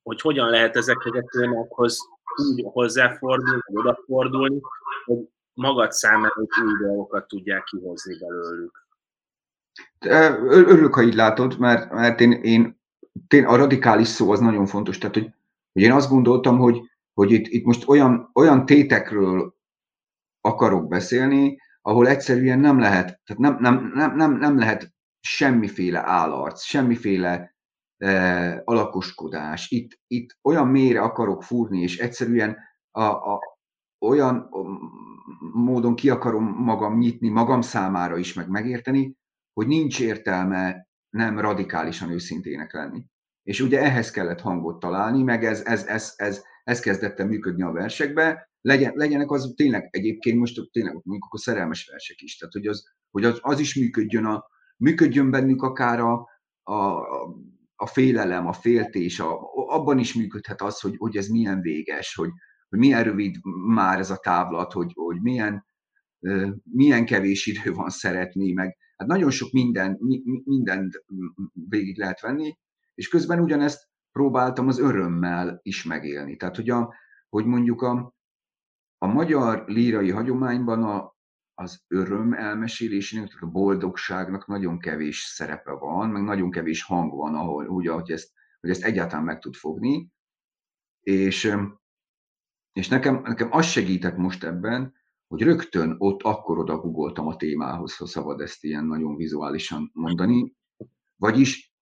hogy 0.03 0.21
hogyan 0.21 0.49
lehet 0.49 0.75
ezekhez 0.75 1.13
a 1.13 1.23
témákhoz 1.29 1.97
úgy 2.35 2.63
hozzáfordulni, 2.71 3.61
vagy 3.65 3.85
odafordulni, 3.85 4.61
hogy 5.05 5.17
magad 5.53 5.91
számára 5.91 6.35
új 6.37 6.87
dolgokat 6.87 7.27
tudják 7.27 7.63
kihozni 7.63 8.17
belőlük. 8.19 8.87
Örülök, 10.49 10.93
ha 10.93 11.01
így 11.01 11.13
látod, 11.13 11.59
mert, 11.59 11.91
mert 11.91 12.19
én, 12.19 12.31
én, 12.31 12.79
én, 13.27 13.45
a 13.45 13.55
radikális 13.55 14.07
szó 14.07 14.31
az 14.31 14.39
nagyon 14.39 14.65
fontos. 14.65 14.97
Tehát, 14.97 15.15
hogy, 15.15 15.29
hogy 15.73 15.81
én 15.81 15.91
azt 15.91 16.09
gondoltam, 16.09 16.57
hogy, 16.57 16.81
hogy 17.13 17.31
itt, 17.31 17.47
itt 17.47 17.65
most 17.65 17.87
olyan, 17.87 18.29
olyan 18.33 18.65
tétekről 18.65 19.55
akarok 20.41 20.87
beszélni, 20.87 21.57
ahol 21.81 22.07
egyszerűen 22.07 22.59
nem 22.59 22.79
lehet, 22.79 23.21
tehát 23.23 23.41
nem, 23.41 23.57
nem, 23.59 23.91
nem, 23.95 24.15
nem, 24.15 24.37
nem 24.37 24.57
lehet 24.57 24.93
semmiféle 25.19 25.99
állarc, 26.05 26.61
semmiféle 26.61 27.55
eh, 27.97 28.59
alakoskodás. 28.63 29.69
Itt, 29.69 29.99
itt 30.07 30.37
olyan 30.41 30.67
mélyre 30.67 31.01
akarok 31.01 31.43
fúrni, 31.43 31.81
és 31.81 31.97
egyszerűen 31.97 32.57
a, 32.91 33.03
a, 33.03 33.39
olyan 33.99 34.49
módon 35.53 35.95
ki 35.95 36.09
akarom 36.09 36.43
magam 36.43 36.97
nyitni, 36.97 37.29
magam 37.29 37.61
számára 37.61 38.17
is, 38.17 38.33
meg 38.33 38.49
megérteni, 38.49 39.15
hogy 39.53 39.67
nincs 39.67 39.99
értelme 39.99 40.87
nem 41.09 41.39
radikálisan 41.39 42.11
őszintének 42.11 42.73
lenni. 42.73 43.05
És 43.43 43.59
ugye 43.59 43.81
ehhez 43.81 44.11
kellett 44.11 44.41
hangot 44.41 44.79
találni, 44.79 45.23
meg 45.23 45.45
ez, 45.45 45.61
ez, 45.61 45.85
ez, 45.85 46.13
ez, 46.15 46.43
ez 46.63 46.79
kezdett 46.79 47.19
el 47.19 47.27
működni 47.27 47.63
a 47.63 47.71
versekbe, 47.71 48.51
legyen, 48.61 48.91
legyenek 48.95 49.31
az 49.31 49.53
tényleg 49.55 49.87
egyébként 49.91 50.39
most 50.39 50.69
tényleg 50.71 50.93
mondjuk 50.93 51.25
akkor 51.25 51.39
szerelmes 51.39 51.87
versek 51.89 52.21
is, 52.21 52.37
tehát 52.37 52.53
hogy 52.53 52.67
az, 52.67 52.83
hogy 53.11 53.23
az, 53.23 53.39
az 53.41 53.59
is 53.59 53.75
működjön, 53.75 54.25
a, 54.25 54.45
működjön 54.77 55.31
bennük 55.31 55.61
akár 55.61 55.99
a, 55.99 56.29
a, 56.63 57.01
a 57.75 57.85
félelem, 57.85 58.47
a 58.47 58.53
féltés, 58.53 59.19
a, 59.19 59.39
abban 59.53 59.99
is 59.99 60.13
működhet 60.13 60.61
az, 60.61 60.79
hogy, 60.79 60.95
hogy 60.97 61.17
ez 61.17 61.27
milyen 61.27 61.61
véges, 61.61 62.15
hogy, 62.15 62.29
hogy 62.69 62.79
milyen 62.79 63.03
rövid 63.03 63.35
már 63.67 63.99
ez 63.99 64.09
a 64.09 64.17
távlat, 64.17 64.71
hogy, 64.71 64.91
hogy 64.93 65.21
milyen, 65.21 65.65
milyen 66.63 67.05
kevés 67.05 67.45
idő 67.45 67.73
van 67.73 67.89
szeretni, 67.89 68.51
meg 68.51 68.77
hát 68.97 69.07
nagyon 69.07 69.31
sok 69.31 69.51
minden, 69.51 69.99
mindent 70.43 71.03
végig 71.69 71.97
lehet 71.97 72.21
venni, 72.21 72.57
és 72.93 73.07
közben 73.07 73.39
ugyanezt 73.39 73.87
próbáltam 74.13 74.67
az 74.67 74.79
örömmel 74.79 75.59
is 75.63 75.83
megélni. 75.83 76.35
Tehát, 76.35 76.55
hogy, 76.55 76.69
a, 76.69 76.93
hogy 77.29 77.45
mondjuk 77.45 77.81
a, 77.81 78.13
a 78.97 79.07
magyar 79.07 79.63
lírai 79.67 80.11
hagyományban 80.11 80.83
a, 80.83 81.15
az 81.53 81.83
öröm 81.87 82.33
elmesélésének, 82.33 83.41
a 83.41 83.45
boldogságnak 83.45 84.47
nagyon 84.47 84.79
kevés 84.79 85.19
szerepe 85.19 85.71
van, 85.71 86.09
meg 86.09 86.23
nagyon 86.23 86.51
kevés 86.51 86.83
hang 86.83 87.13
van, 87.13 87.35
ahol 87.35 87.67
ugye, 87.67 87.91
hogy 87.91 88.11
ezt, 88.11 88.31
hogy 88.59 88.69
ezt 88.69 88.83
egyáltalán 88.83 89.25
meg 89.25 89.39
tud 89.39 89.55
fogni. 89.55 90.11
És, 91.01 91.55
és 92.73 92.87
nekem, 92.87 93.21
nekem 93.21 93.47
az 93.51 93.65
segített 93.65 94.17
most 94.17 94.43
ebben, 94.43 94.93
hogy 95.27 95.41
rögtön 95.41 95.95
ott 95.97 96.21
akkor 96.21 96.57
oda 96.57 96.81
a 97.13 97.35
témához, 97.35 97.95
ha 97.95 98.05
szabad 98.05 98.41
ezt 98.41 98.63
ilyen 98.63 98.85
nagyon 98.85 99.15
vizuálisan 99.15 99.89
mondani. 99.93 100.55
Vagyis 101.15 101.73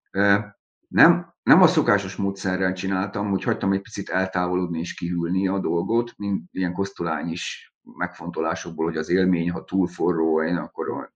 nem, 0.92 1.34
nem 1.44 1.62
a 1.62 1.68
szokásos 1.68 2.16
módszerrel 2.16 2.74
csináltam, 2.74 3.30
hogy 3.30 3.44
hagytam 3.44 3.72
egy 3.74 3.82
picit 3.82 4.10
eltávolodni 4.10 4.80
és 4.80 4.94
kihűlni 4.94 5.48
a 5.48 5.60
dolgot, 5.60 6.18
mint 6.18 6.50
ilyen 6.52 6.74
kosztolány 6.74 7.30
is 7.30 7.74
megfontolásokból, 7.82 8.86
hogy 8.86 8.98
az 8.98 9.10
élmény, 9.10 9.52
ha 9.52 9.64
túl 9.64 9.88
forró, 9.88 10.44
én 10.44 10.56
akkor 10.56 11.12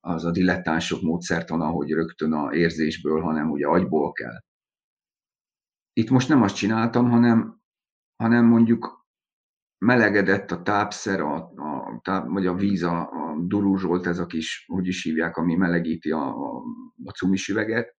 az 0.00 0.24
a 0.24 0.30
dilettánsok 0.30 1.02
módszertan, 1.02 1.60
ahogy 1.60 1.90
rögtön 1.90 2.32
a 2.32 2.54
érzésből, 2.54 3.20
hanem 3.20 3.50
ugye 3.50 3.66
agyból 3.66 4.12
kell. 4.12 4.38
Itt 5.92 6.10
most 6.10 6.28
nem 6.28 6.42
azt 6.42 6.56
csináltam, 6.56 7.10
hanem, 7.10 7.60
hanem 8.16 8.44
mondjuk 8.44 9.06
melegedett 9.78 10.50
a 10.50 10.62
tápszer, 10.62 11.20
a, 11.20 11.34
a, 11.56 12.00
táp, 12.02 12.28
vagy 12.28 12.46
a 12.46 12.54
víz, 12.54 12.82
a, 12.82 13.00
a 13.00 13.36
duruzsolt, 13.46 14.06
ez 14.06 14.18
a 14.18 14.26
kis, 14.26 14.64
hogy 14.66 14.86
is 14.86 15.02
hívják, 15.02 15.36
ami 15.36 15.54
melegíti 15.54 16.10
a, 16.10 16.28
a, 16.28 16.62
a 17.04 17.10
cumis 17.10 17.48
üveget, 17.48 17.97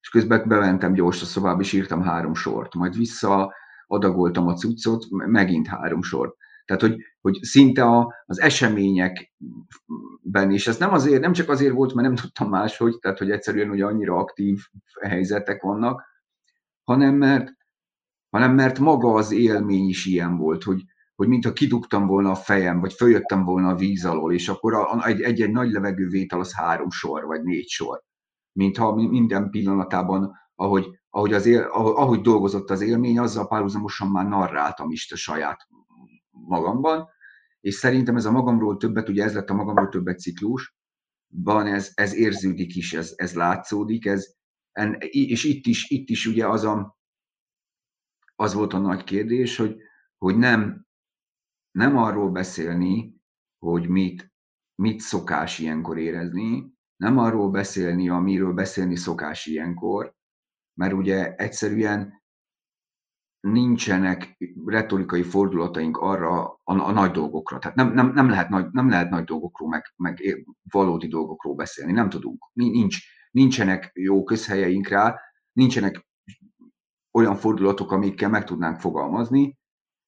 és 0.00 0.08
közben 0.08 0.48
bementem 0.48 0.92
gyors 0.92 1.22
a 1.22 1.24
szobába, 1.24 1.60
és 1.60 1.72
írtam 1.72 2.02
három 2.02 2.34
sort, 2.34 2.74
majd 2.74 2.96
vissza 2.96 3.54
adagoltam 3.86 4.46
a 4.46 4.54
cuccot, 4.54 5.06
megint 5.08 5.66
három 5.66 6.02
sort. 6.02 6.36
Tehát, 6.64 6.82
hogy, 6.82 6.96
hogy 7.20 7.38
szinte 7.42 7.84
a, 7.84 8.14
az 8.26 8.40
eseményekben, 8.40 10.50
és 10.50 10.66
ez 10.66 10.78
nem 10.78 10.92
azért, 10.92 11.20
nem 11.20 11.32
csak 11.32 11.48
azért 11.48 11.74
volt, 11.74 11.94
mert 11.94 12.06
nem 12.06 12.16
tudtam 12.16 12.48
máshogy, 12.48 12.98
tehát, 12.98 13.18
hogy 13.18 13.30
egyszerűen 13.30 13.70
ugye 13.70 13.84
annyira 13.84 14.16
aktív 14.16 14.58
helyzetek 15.00 15.62
vannak, 15.62 16.04
hanem 16.84 17.14
mert, 17.14 17.52
hanem 18.30 18.54
mert 18.54 18.78
maga 18.78 19.14
az 19.14 19.32
élmény 19.32 19.88
is 19.88 20.06
ilyen 20.06 20.36
volt, 20.36 20.62
hogy, 20.62 20.82
hogy 21.14 21.28
mintha 21.28 21.52
kidugtam 21.52 22.06
volna 22.06 22.30
a 22.30 22.34
fejem, 22.34 22.80
vagy 22.80 22.92
följöttem 22.92 23.44
volna 23.44 23.68
a 23.68 23.76
víz 23.76 24.04
alól, 24.04 24.32
és 24.32 24.48
akkor 24.48 25.02
egy-egy 25.02 25.50
nagy 25.50 25.70
levegővétel 25.70 26.40
az 26.40 26.54
három 26.54 26.90
sor, 26.90 27.24
vagy 27.24 27.42
négy 27.42 27.68
sor 27.68 28.02
mintha 28.52 28.94
minden 28.94 29.50
pillanatában, 29.50 30.32
ahogy, 30.54 31.00
ahogy, 31.10 31.32
az 31.32 31.46
él, 31.46 31.62
ahogy 31.72 32.20
dolgozott 32.20 32.70
az 32.70 32.80
élmény, 32.80 33.18
azzal 33.18 33.48
párhuzamosan 33.48 34.08
már 34.08 34.26
narráltam 34.26 34.90
is 34.90 35.12
a 35.12 35.16
saját 35.16 35.68
magamban, 36.30 37.08
és 37.60 37.74
szerintem 37.74 38.16
ez 38.16 38.24
a 38.24 38.30
magamról 38.30 38.76
többet, 38.76 39.08
ugye 39.08 39.24
ez 39.24 39.34
lett 39.34 39.50
a 39.50 39.54
magamról 39.54 39.88
többet 39.88 40.20
ciklus, 40.20 40.74
van 41.26 41.66
ez, 41.66 41.90
ez 41.94 42.14
érződik 42.14 42.76
is, 42.76 42.92
ez, 42.92 43.12
ez 43.16 43.34
látszódik, 43.34 44.06
ez, 44.06 44.34
en, 44.72 44.96
és 45.00 45.44
itt 45.44 45.66
is, 45.66 45.90
itt 45.90 46.08
is 46.08 46.26
ugye 46.26 46.48
az, 46.48 46.64
a, 46.64 46.98
az 48.36 48.54
volt 48.54 48.72
a 48.72 48.78
nagy 48.78 49.04
kérdés, 49.04 49.56
hogy, 49.56 49.76
hogy 50.18 50.36
nem, 50.36 50.86
nem 51.70 51.96
arról 51.96 52.30
beszélni, 52.30 53.20
hogy 53.58 53.88
mit, 53.88 54.32
mit 54.74 55.00
szokás 55.00 55.58
ilyenkor 55.58 55.98
érezni, 55.98 56.78
nem 57.00 57.18
arról 57.18 57.50
beszélni, 57.50 58.08
amiről 58.08 58.52
beszélni 58.52 58.96
szokás 58.96 59.46
ilyenkor, 59.46 60.14
mert 60.74 60.92
ugye 60.92 61.34
egyszerűen 61.34 62.22
nincsenek 63.40 64.36
retorikai 64.64 65.22
fordulataink 65.22 65.96
arra 65.96 66.44
a, 66.44 66.60
a 66.64 66.92
nagy 66.92 67.10
dolgokra. 67.10 67.58
Tehát 67.58 67.76
nem, 67.76 67.92
nem, 67.92 68.12
nem, 68.12 68.28
lehet, 68.28 68.48
nagy, 68.48 68.66
nem 68.70 68.88
lehet 68.88 69.10
nagy 69.10 69.24
dolgokról, 69.24 69.68
meg, 69.68 69.92
meg 69.96 70.44
valódi 70.70 71.08
dolgokról 71.08 71.54
beszélni. 71.54 71.92
Nem 71.92 72.08
tudunk. 72.08 72.50
Nincs, 72.52 72.98
nincsenek 73.30 73.90
jó 73.94 74.22
közhelyeink 74.22 74.88
rá, 74.88 75.20
nincsenek 75.52 76.06
olyan 77.10 77.36
fordulatok, 77.36 77.92
amikkel 77.92 78.28
meg 78.28 78.44
tudnánk 78.44 78.80
fogalmazni. 78.80 79.58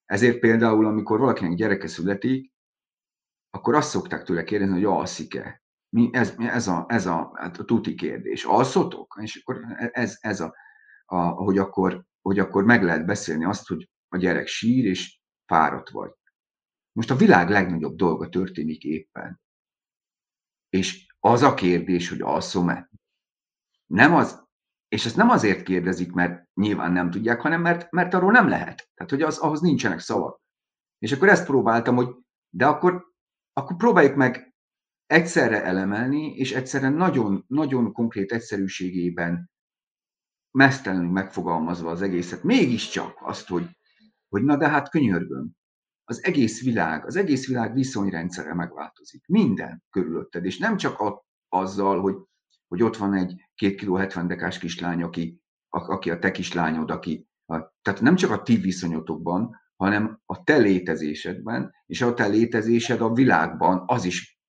Ezért 0.04 0.38
például, 0.38 0.86
amikor 0.86 1.18
valakinek 1.18 1.54
gyereke 1.54 1.86
születik, 1.86 2.52
akkor 3.50 3.74
azt 3.74 3.90
szokták 3.90 4.22
tőle 4.22 4.44
kérdezni, 4.44 4.74
hogy 4.74 4.84
alszik-e 4.84 5.61
mi, 5.92 6.10
ez, 6.12 6.34
ez, 6.38 6.68
a, 6.68 6.84
ez 6.88 7.06
a, 7.06 7.32
hát 7.34 7.58
a 7.58 7.64
tuti 7.64 7.94
kérdés. 7.94 8.44
Alszotok? 8.44 9.18
És 9.20 9.36
akkor 9.36 9.60
ez, 9.92 10.16
ez 10.20 10.40
a, 10.40 10.54
a, 11.04 11.16
hogy, 11.16 11.58
akkor, 11.58 12.04
hogy 12.22 12.38
akkor 12.38 12.64
meg 12.64 12.82
lehet 12.82 13.06
beszélni 13.06 13.44
azt, 13.44 13.68
hogy 13.68 13.90
a 14.08 14.16
gyerek 14.16 14.46
sír, 14.46 14.84
és 14.84 15.20
fáradt 15.46 15.90
vagy. 15.90 16.10
Most 16.92 17.10
a 17.10 17.16
világ 17.16 17.48
legnagyobb 17.48 17.96
dolga 17.96 18.28
történik 18.28 18.82
éppen. 18.82 19.40
És 20.68 21.14
az 21.18 21.42
a 21.42 21.54
kérdés, 21.54 22.08
hogy 22.08 22.20
alszom-e? 22.20 22.90
Nem 23.86 24.14
az, 24.14 24.44
és 24.88 25.06
ezt 25.06 25.16
nem 25.16 25.28
azért 25.28 25.62
kérdezik, 25.62 26.12
mert 26.12 26.48
nyilván 26.54 26.92
nem 26.92 27.10
tudják, 27.10 27.40
hanem 27.40 27.60
mert, 27.60 27.90
mert 27.90 28.14
arról 28.14 28.32
nem 28.32 28.48
lehet. 28.48 28.90
Tehát, 28.94 29.12
hogy 29.12 29.22
az, 29.22 29.38
ahhoz 29.38 29.60
nincsenek 29.60 29.98
szavak. 29.98 30.40
És 30.98 31.12
akkor 31.12 31.28
ezt 31.28 31.46
próbáltam, 31.46 31.96
hogy 31.96 32.14
de 32.50 32.66
akkor, 32.66 33.06
akkor 33.52 33.76
próbáljuk 33.76 34.16
meg 34.16 34.51
egyszerre 35.12 35.64
elemelni, 35.64 36.34
és 36.34 36.52
egyszerre 36.52 36.88
nagyon, 36.88 37.44
nagyon 37.48 37.92
konkrét 37.92 38.32
egyszerűségében 38.32 39.50
mesztelenül 40.50 41.10
megfogalmazva 41.10 41.90
az 41.90 42.02
egészet, 42.02 42.42
mégiscsak 42.42 43.18
azt, 43.20 43.48
hogy, 43.48 43.68
hogy 44.28 44.42
na 44.42 44.56
de 44.56 44.68
hát 44.68 44.90
könyörgöm, 44.90 45.50
az 46.04 46.24
egész 46.24 46.62
világ, 46.62 47.06
az 47.06 47.16
egész 47.16 47.46
világ 47.46 47.74
viszonyrendszere 47.74 48.54
megváltozik. 48.54 49.26
Minden 49.26 49.82
körülötted, 49.90 50.44
és 50.44 50.58
nem 50.58 50.76
csak 50.76 50.98
a, 50.98 51.24
azzal, 51.48 52.00
hogy, 52.00 52.14
hogy 52.68 52.82
ott 52.82 52.96
van 52.96 53.14
egy 53.14 53.34
két 53.54 53.74
kiló 53.74 53.94
70 53.94 54.26
dekás 54.26 54.58
kislány, 54.58 55.02
aki, 55.02 55.40
a, 55.68 55.92
aki 55.92 56.10
a 56.10 56.18
te 56.18 56.30
kislányod, 56.30 56.90
aki, 56.90 57.26
a, 57.44 57.58
tehát 57.82 58.00
nem 58.00 58.14
csak 58.14 58.30
a 58.30 58.42
ti 58.42 58.56
viszonyotokban, 58.56 59.60
hanem 59.76 60.20
a 60.26 60.42
te 60.42 60.56
létezésedben, 60.56 61.74
és 61.86 62.02
a 62.02 62.14
te 62.14 62.26
létezésed 62.26 63.00
a 63.00 63.12
világban, 63.12 63.82
az 63.86 64.04
is 64.04 64.41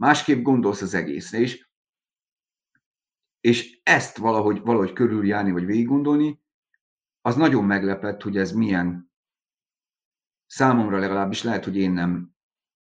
másképp 0.00 0.42
gondolsz 0.42 0.82
az 0.82 0.94
egészre, 0.94 1.38
és, 1.38 1.68
és 3.40 3.80
ezt 3.82 4.16
valahogy, 4.16 4.60
valahogy 4.60 4.92
körüljárni, 4.92 5.50
vagy 5.50 5.64
végig 5.64 5.86
gondolni, 5.86 6.40
az 7.20 7.36
nagyon 7.36 7.64
meglepett, 7.64 8.22
hogy 8.22 8.36
ez 8.36 8.52
milyen, 8.52 9.12
számomra 10.46 10.98
legalábbis 10.98 11.42
lehet, 11.42 11.64
hogy 11.64 11.76
én 11.76 11.90
nem, 11.90 12.34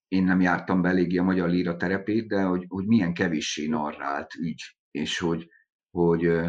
én 0.08 0.24
nem 0.24 0.42
jártam 0.42 0.82
be 0.82 0.90
eléggé 0.90 1.18
a 1.18 1.24
magyar 1.24 1.50
líra 1.50 1.78
terepét, 1.78 2.28
de 2.28 2.44
hogy, 2.44 2.66
hogy 2.68 2.86
milyen 2.86 3.14
kevéssé 3.14 3.68
narrált 3.68 4.34
ügy, 4.34 4.78
és 4.92 5.20
hogy, 5.20 5.50
hogy, 5.90 6.42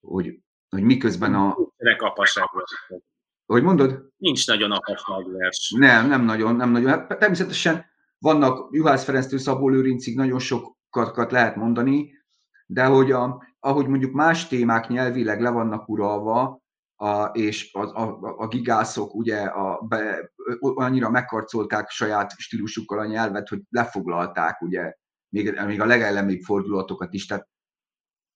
hogy 0.00 0.44
hogy 0.74 0.82
miközben 0.82 1.34
a... 1.34 1.56
Nincsenek 1.56 2.02
apaság 2.02 2.44
Hogy 3.46 3.62
mondod? 3.62 4.08
Nincs 4.16 4.46
nagyon 4.46 4.70
apaság 4.70 5.30
vers. 5.32 5.74
Nem, 5.76 6.08
nem 6.08 6.24
nagyon, 6.24 6.56
nem 6.56 6.70
nagyon. 6.70 6.88
Hát 6.88 7.18
természetesen 7.18 7.84
vannak 8.24 8.68
Juhász 8.70 9.04
Ferenctől 9.04 9.38
Szabó 9.38 9.68
Lőrincig 9.68 10.16
nagyon 10.16 10.38
sokat 10.38 11.30
lehet 11.30 11.56
mondani, 11.56 12.12
de 12.66 12.84
hogy 12.84 13.12
a, 13.12 13.42
ahogy 13.58 13.86
mondjuk 13.86 14.12
más 14.12 14.48
témák 14.48 14.88
nyelvileg 14.88 15.40
le 15.40 15.50
vannak 15.50 15.88
uralva, 15.88 16.62
a, 16.96 17.24
és 17.24 17.72
a, 17.72 17.80
a, 17.80 18.18
a 18.36 18.48
gigászok 18.48 19.14
ugye 19.14 19.40
a, 19.40 19.80
be, 19.80 20.30
annyira 20.60 21.10
megkarcolták 21.10 21.88
saját 21.90 22.32
stílusukkal 22.36 22.98
a 22.98 23.06
nyelvet, 23.06 23.48
hogy 23.48 23.62
lefoglalták 23.68 24.60
ugye 24.60 24.94
még, 25.28 25.60
még 25.66 25.80
a 25.80 25.86
legelemibb 25.86 26.40
fordulatokat 26.40 27.14
is, 27.14 27.26
tehát 27.26 27.48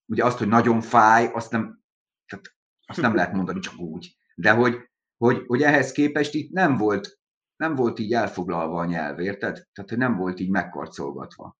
ugye 0.05 0.25
azt, 0.25 0.37
hogy 0.37 0.47
nagyon 0.47 0.81
fáj, 0.81 1.31
azt 1.33 1.51
nem, 1.51 1.81
tehát 2.25 2.55
azt 2.85 3.01
nem 3.01 3.15
lehet 3.15 3.33
mondani 3.33 3.59
csak 3.59 3.79
úgy. 3.79 4.17
De 4.35 4.51
hogy, 4.51 4.77
hogy, 5.17 5.43
hogy 5.47 5.61
ehhez 5.61 5.91
képest 5.91 6.33
itt 6.33 6.51
nem 6.51 6.77
volt, 6.77 7.18
nem 7.59 7.75
volt 7.75 7.99
így 7.99 8.13
elfoglalva 8.13 8.79
a 8.79 8.85
nyelv, 8.85 9.19
érted? 9.19 9.53
Tehát, 9.73 9.89
hogy 9.89 9.97
nem 9.97 10.15
volt 10.17 10.39
így 10.39 10.49
megkarcolgatva. 10.49 11.57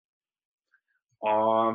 A 1.20 1.72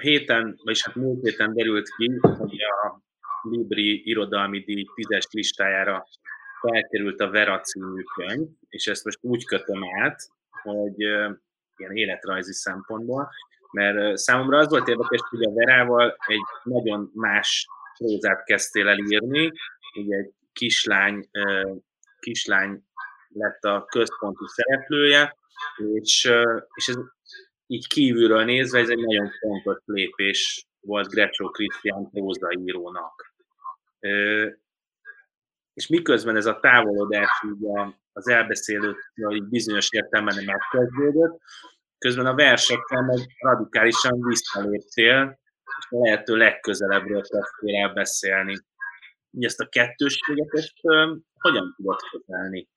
héten, 0.00 0.60
vagyis 0.62 0.84
hát 0.84 0.94
múlt 0.94 1.22
héten 1.22 1.54
derült 1.54 1.88
ki, 1.96 2.18
hogy 2.20 2.56
a 2.82 3.00
Libri 3.42 4.08
irodalmi 4.08 4.60
díj 4.60 4.84
tízes 4.94 5.26
listájára 5.30 6.06
felkerült 6.60 7.20
a 7.20 7.30
Vera 7.30 7.60
című 7.60 8.02
könyv, 8.02 8.48
és 8.68 8.86
ezt 8.86 9.04
most 9.04 9.18
úgy 9.20 9.44
kötöm 9.44 9.80
át, 10.02 10.28
hogy 10.62 10.98
ilyen 11.76 11.92
életrajzi 11.92 12.52
szempontból, 12.52 13.30
mert 13.72 14.16
számomra 14.16 14.58
az 14.58 14.68
volt 14.68 14.88
érdekes, 14.88 15.20
hogy 15.30 15.44
a 15.44 15.52
Verával 15.52 16.16
egy 16.26 16.42
nagyon 16.62 17.10
más 17.14 17.66
prózát 17.98 18.44
kezdtél 18.44 18.88
el 18.88 18.98
írni, 18.98 19.52
ugye 19.98 20.16
egy 20.16 20.32
kislány, 20.52 21.28
kislány 22.18 22.84
lett 23.34 23.62
a 23.64 23.84
központi 23.88 24.44
szereplője, 24.46 25.36
és, 25.94 26.30
és 26.74 26.88
ez 26.88 26.96
így 27.66 27.88
kívülről 27.88 28.44
nézve 28.44 28.78
ez 28.78 28.88
egy 28.88 28.98
nagyon 28.98 29.30
fontos 29.40 29.76
lépés 29.84 30.66
volt 30.80 31.08
Greccio 31.08 31.50
Krisztián 31.50 32.10
prózaírónak. 32.10 33.34
És 35.74 35.88
miközben 35.88 36.36
ez 36.36 36.46
a 36.46 36.60
távolodás 36.60 37.42
így 37.46 37.66
az 38.12 38.28
elbeszélő 38.28 38.96
bizonyos 39.48 39.88
értelemben 39.90 40.44
megkezdődött, 40.44 41.40
közben 41.98 42.26
a 42.26 42.34
versekkel 42.34 43.02
meg 43.02 43.18
radikálisan 43.38 44.26
visszaléptél, 44.26 45.38
és 45.78 45.86
a 45.90 45.98
lehető 46.04 46.36
legközelebbről 46.36 47.22
kezdtél 47.22 47.92
beszélni. 47.92 48.56
Ugye 49.34 49.46
ezt 49.46 49.60
a 49.60 49.68
kettősséget, 49.68 50.48
ezt 50.50 50.72
hogyan 51.38 51.74
tudod 51.76 52.00
kezelni? 52.10 52.68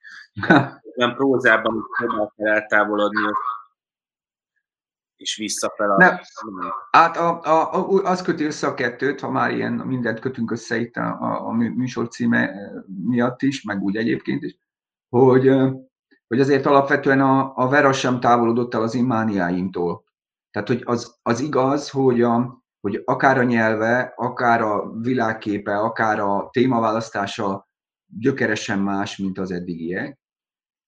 Nem 0.95 1.15
prózában 1.15 1.75
is 1.75 1.83
próbáltál 1.97 2.47
eltávolodni, 2.47 3.21
és 5.17 5.35
visszafel 5.35 5.91
a... 5.91 5.97
Nem. 5.97 6.19
Hát 6.91 7.17
a, 7.17 7.41
a, 7.41 7.73
a, 7.73 8.03
az 8.03 8.21
köti 8.21 8.43
össze 8.43 8.67
a 8.67 8.73
kettőt, 8.73 9.19
ha 9.19 9.29
már 9.29 9.51
ilyen 9.51 9.73
mindent 9.73 10.19
kötünk 10.19 10.51
össze 10.51 10.77
itt 10.77 10.95
a, 10.95 11.17
a, 11.21 11.47
a 11.47 11.51
műsor 11.51 12.07
címe 12.07 12.51
miatt 13.03 13.41
is, 13.41 13.63
meg 13.63 13.81
úgy 13.81 13.95
egyébként 13.95 14.43
is, 14.43 14.57
hogy, 15.09 15.51
hogy 16.27 16.39
azért 16.39 16.65
alapvetően 16.65 17.21
a, 17.21 17.53
a 17.55 17.67
Vera 17.67 17.93
sem 17.93 18.19
távolodott 18.19 18.73
el 18.73 18.81
az 18.81 18.93
immániáimtól. 18.93 20.03
Tehát, 20.51 20.67
hogy 20.67 20.81
az, 20.85 21.17
az 21.21 21.39
igaz, 21.39 21.89
hogy, 21.89 22.21
a, 22.21 22.63
hogy 22.87 23.01
akár 23.05 23.37
a 23.37 23.43
nyelve, 23.43 24.13
akár 24.15 24.61
a 24.61 24.91
világképe, 24.91 25.77
akár 25.77 26.19
a 26.19 26.49
témaválasztása 26.51 27.67
gyökeresen 28.05 28.79
más, 28.79 29.17
mint 29.17 29.37
az 29.37 29.51
eddigiek, 29.51 30.19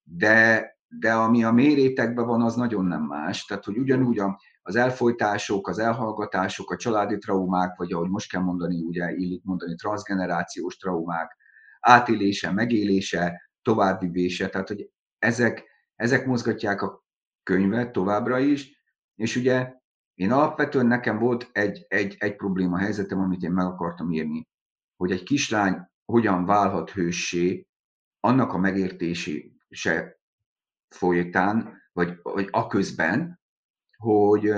de, 0.03 0.67
de 0.88 1.13
ami 1.13 1.43
a 1.43 1.51
mérétekben 1.51 2.25
van, 2.25 2.41
az 2.41 2.55
nagyon 2.55 2.85
nem 2.85 3.01
más. 3.01 3.45
Tehát, 3.45 3.63
hogy 3.63 3.77
ugyanúgy 3.77 4.21
az 4.62 4.75
elfolytások, 4.75 5.67
az 5.67 5.79
elhallgatások, 5.79 6.71
a 6.71 6.75
családi 6.75 7.17
traumák, 7.17 7.77
vagy 7.77 7.91
ahogy 7.91 8.09
most 8.09 8.31
kell 8.31 8.41
mondani, 8.41 8.81
ugye 8.81 9.12
illik 9.12 9.43
mondani, 9.43 9.75
transgenerációs 9.75 10.77
traumák, 10.77 11.38
átélése, 11.79 12.51
megélése, 12.51 13.51
továbbvivése, 13.62 14.49
tehát, 14.49 14.67
hogy 14.67 14.89
ezek, 15.17 15.63
ezek 15.95 16.25
mozgatják 16.25 16.81
a 16.81 17.03
könyvet 17.43 17.91
továbbra 17.91 18.39
is, 18.39 18.83
és 19.15 19.35
ugye 19.35 19.73
én 20.19 20.32
alapvetően 20.32 20.86
nekem 20.86 21.19
volt 21.19 21.49
egy, 21.51 21.86
egy, 21.88 22.15
egy 22.19 22.36
probléma 22.36 22.77
helyzetem, 22.77 23.19
amit 23.19 23.41
én 23.41 23.51
meg 23.51 23.65
akartam 23.65 24.12
írni, 24.12 24.47
hogy 24.97 25.12
egy 25.12 25.23
kislány 25.23 25.88
hogyan 26.05 26.45
válhat 26.45 26.89
hőssé, 26.89 27.67
annak 28.19 28.53
a 28.53 28.58
megértése 28.58 30.19
folytán, 30.89 31.82
vagy, 31.91 32.19
vagy 32.21 32.47
aközben, 32.51 33.39
hogy, 33.97 34.51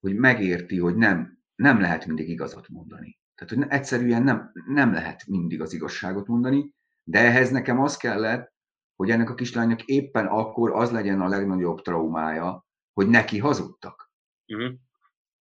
hogy 0.00 0.16
megérti, 0.16 0.78
hogy 0.78 0.96
nem, 0.96 1.38
nem 1.54 1.80
lehet 1.80 2.06
mindig 2.06 2.28
igazat 2.28 2.68
mondani. 2.68 3.18
Tehát, 3.34 3.54
hogy 3.54 3.78
egyszerűen 3.78 4.22
nem, 4.22 4.52
nem 4.66 4.92
lehet 4.92 5.26
mindig 5.26 5.60
az 5.60 5.72
igazságot 5.72 6.26
mondani, 6.26 6.74
de 7.04 7.18
ehhez 7.18 7.50
nekem 7.50 7.80
az 7.80 7.96
kellett, 7.96 8.52
hogy 8.96 9.10
ennek 9.10 9.30
a 9.30 9.34
kislánynak 9.34 9.82
éppen 9.84 10.26
akkor 10.26 10.70
az 10.70 10.90
legyen 10.90 11.20
a 11.20 11.28
legnagyobb 11.28 11.80
traumája, 11.80 12.66
hogy 12.92 13.08
neki 13.08 13.38
hazudtak. 13.38 14.05
Uh-huh. 14.48 14.74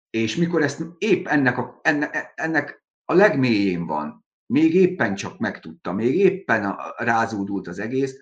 És 0.10 0.36
mikor 0.36 0.62
ezt 0.62 0.86
épp 0.98 1.28
ennek 1.28 1.58
a, 1.58 1.80
ennek, 1.84 2.34
ennek 2.36 2.84
a 3.06 3.14
legmélyén 3.14 3.86
van, 3.86 4.26
még 4.46 4.74
éppen 4.74 5.16
csak 5.16 5.40
megtudta, 5.40 5.92
még 5.92 6.16
éppen 6.16 6.66
a, 6.66 6.94
rázódult 6.98 7.68
az 7.68 7.80
egész, 7.80 8.16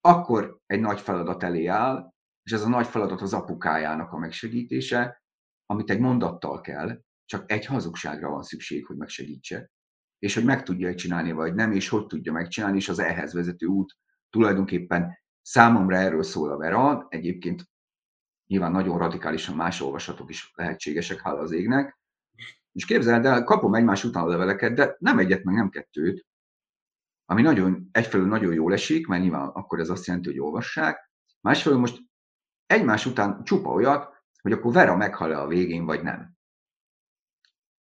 akkor 0.00 0.58
egy 0.66 0.80
nagy 0.80 1.00
feladat 1.00 1.42
elé 1.42 1.66
áll, 1.66 2.12
és 2.42 2.52
ez 2.52 2.62
a 2.62 2.68
nagy 2.68 2.86
feladat 2.86 3.20
az 3.20 3.32
apukájának 3.32 4.12
a 4.12 4.18
megsegítése, 4.18 5.22
amit 5.66 5.90
egy 5.90 5.98
mondattal 5.98 6.60
kell, 6.60 7.00
csak 7.24 7.50
egy 7.50 7.66
hazugságra 7.66 8.28
van 8.28 8.42
szükség, 8.42 8.86
hogy 8.86 8.96
megsegítse, 8.96 9.70
és 10.18 10.34
hogy 10.34 10.44
meg 10.44 10.62
tudja 10.62 10.94
csinálni, 10.94 11.32
vagy 11.32 11.54
nem, 11.54 11.72
és 11.72 11.88
hogy 11.88 12.06
tudja 12.06 12.32
megcsinálni, 12.32 12.76
és 12.76 12.88
az 12.88 12.98
ehhez 12.98 13.32
vezető 13.32 13.66
út 13.66 13.96
tulajdonképpen 14.30 15.18
számomra 15.42 15.96
erről 15.96 16.22
szól 16.22 16.50
a 16.50 16.56
Vera, 16.56 17.06
egyébként 17.08 17.64
nyilván 18.46 18.72
nagyon 18.72 18.98
radikálisan 18.98 19.56
más 19.56 19.80
olvasatok 19.80 20.30
is 20.30 20.52
lehetségesek, 20.54 21.20
hála 21.20 21.40
az 21.40 21.52
égnek, 21.52 21.98
és 22.72 22.84
képzeld 22.84 23.24
el, 23.24 23.44
kapom 23.44 23.74
egymás 23.74 24.04
után 24.04 24.24
a 24.24 24.26
leveleket, 24.26 24.74
de 24.74 24.96
nem 24.98 25.18
egyet, 25.18 25.44
meg 25.44 25.54
nem 25.54 25.68
kettőt, 25.68 26.26
ami 27.24 27.42
nagyon, 27.42 27.88
egyfelől 27.92 28.26
nagyon 28.26 28.54
jól 28.54 28.72
esik, 28.72 29.06
mert 29.06 29.22
nyilván 29.22 29.48
akkor 29.48 29.80
ez 29.80 29.88
azt 29.88 30.06
jelenti, 30.06 30.28
hogy 30.28 30.40
olvassák, 30.40 31.10
másfelől 31.40 31.78
most 31.78 32.00
egymás 32.66 33.06
után 33.06 33.44
csupa 33.44 33.70
olyat, 33.70 34.22
hogy 34.40 34.52
akkor 34.52 34.72
Vera 34.72 34.96
meghal-e 34.96 35.40
a 35.40 35.46
végén, 35.46 35.84
vagy 35.84 36.02
nem. 36.02 36.32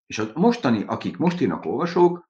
És 0.06 0.20
a 0.20 0.32
mostani, 0.36 0.84
akik 0.84 1.18
most 1.18 1.42
írnak 1.42 1.66
olvasók, 1.66 2.30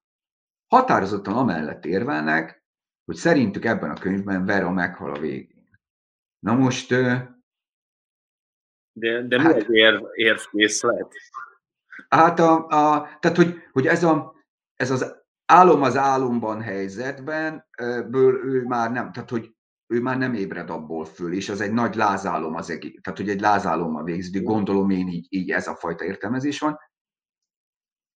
határozottan 0.68 1.34
amellett 1.34 1.86
érvelnek, 1.86 2.64
hogy 3.06 3.16
szerintük 3.16 3.66
ebben 3.66 3.90
a 3.90 4.00
könyvben 4.00 4.46
Vera 4.46 4.72
meghal 4.72 5.16
a 5.16 5.20
végén. 5.20 5.80
Na 6.40 6.56
most... 6.56 6.94
De, 9.00 9.22
de 9.28 9.42
hát, 9.42 9.54
mi 9.54 9.62
az 9.62 9.68
érv, 9.70 10.04
érvkészlet? 10.14 11.14
Hát 12.10 12.40
a, 12.40 12.68
a, 12.68 13.10
tehát, 13.20 13.38
hogy, 13.38 13.56
hogy 13.72 13.88
ez, 13.88 14.04
a, 14.04 14.36
ez 14.76 14.92
az 14.92 15.16
álom 15.46 15.82
az 15.82 15.98
álomban 15.98 16.62
helyzetben, 16.62 17.68
ből 18.10 18.46
ő 18.46 18.64
már 18.64 18.92
nem, 18.92 19.12
tehát 19.12 19.30
hogy 19.30 19.54
ő 19.88 20.02
már 20.02 20.18
nem 20.18 20.34
ébred 20.34 20.70
abból 20.70 21.06
föl, 21.06 21.34
és 21.34 21.50
az 21.50 21.62
egy 21.62 21.72
nagy 21.72 21.96
lázálom 21.96 22.56
az 22.56 22.70
egész, 22.70 23.00
tehát 23.02 23.20
hogy 23.20 23.30
egy 23.30 23.42
lázálommal 23.42 24.04
végződik, 24.04 24.44
gondolom 24.44 24.90
én 24.90 25.08
így, 25.08 25.28
így 25.30 25.52
ez 25.52 25.68
a 25.68 25.76
fajta 25.76 26.06
értelmezés 26.06 26.60
van. 26.60 26.80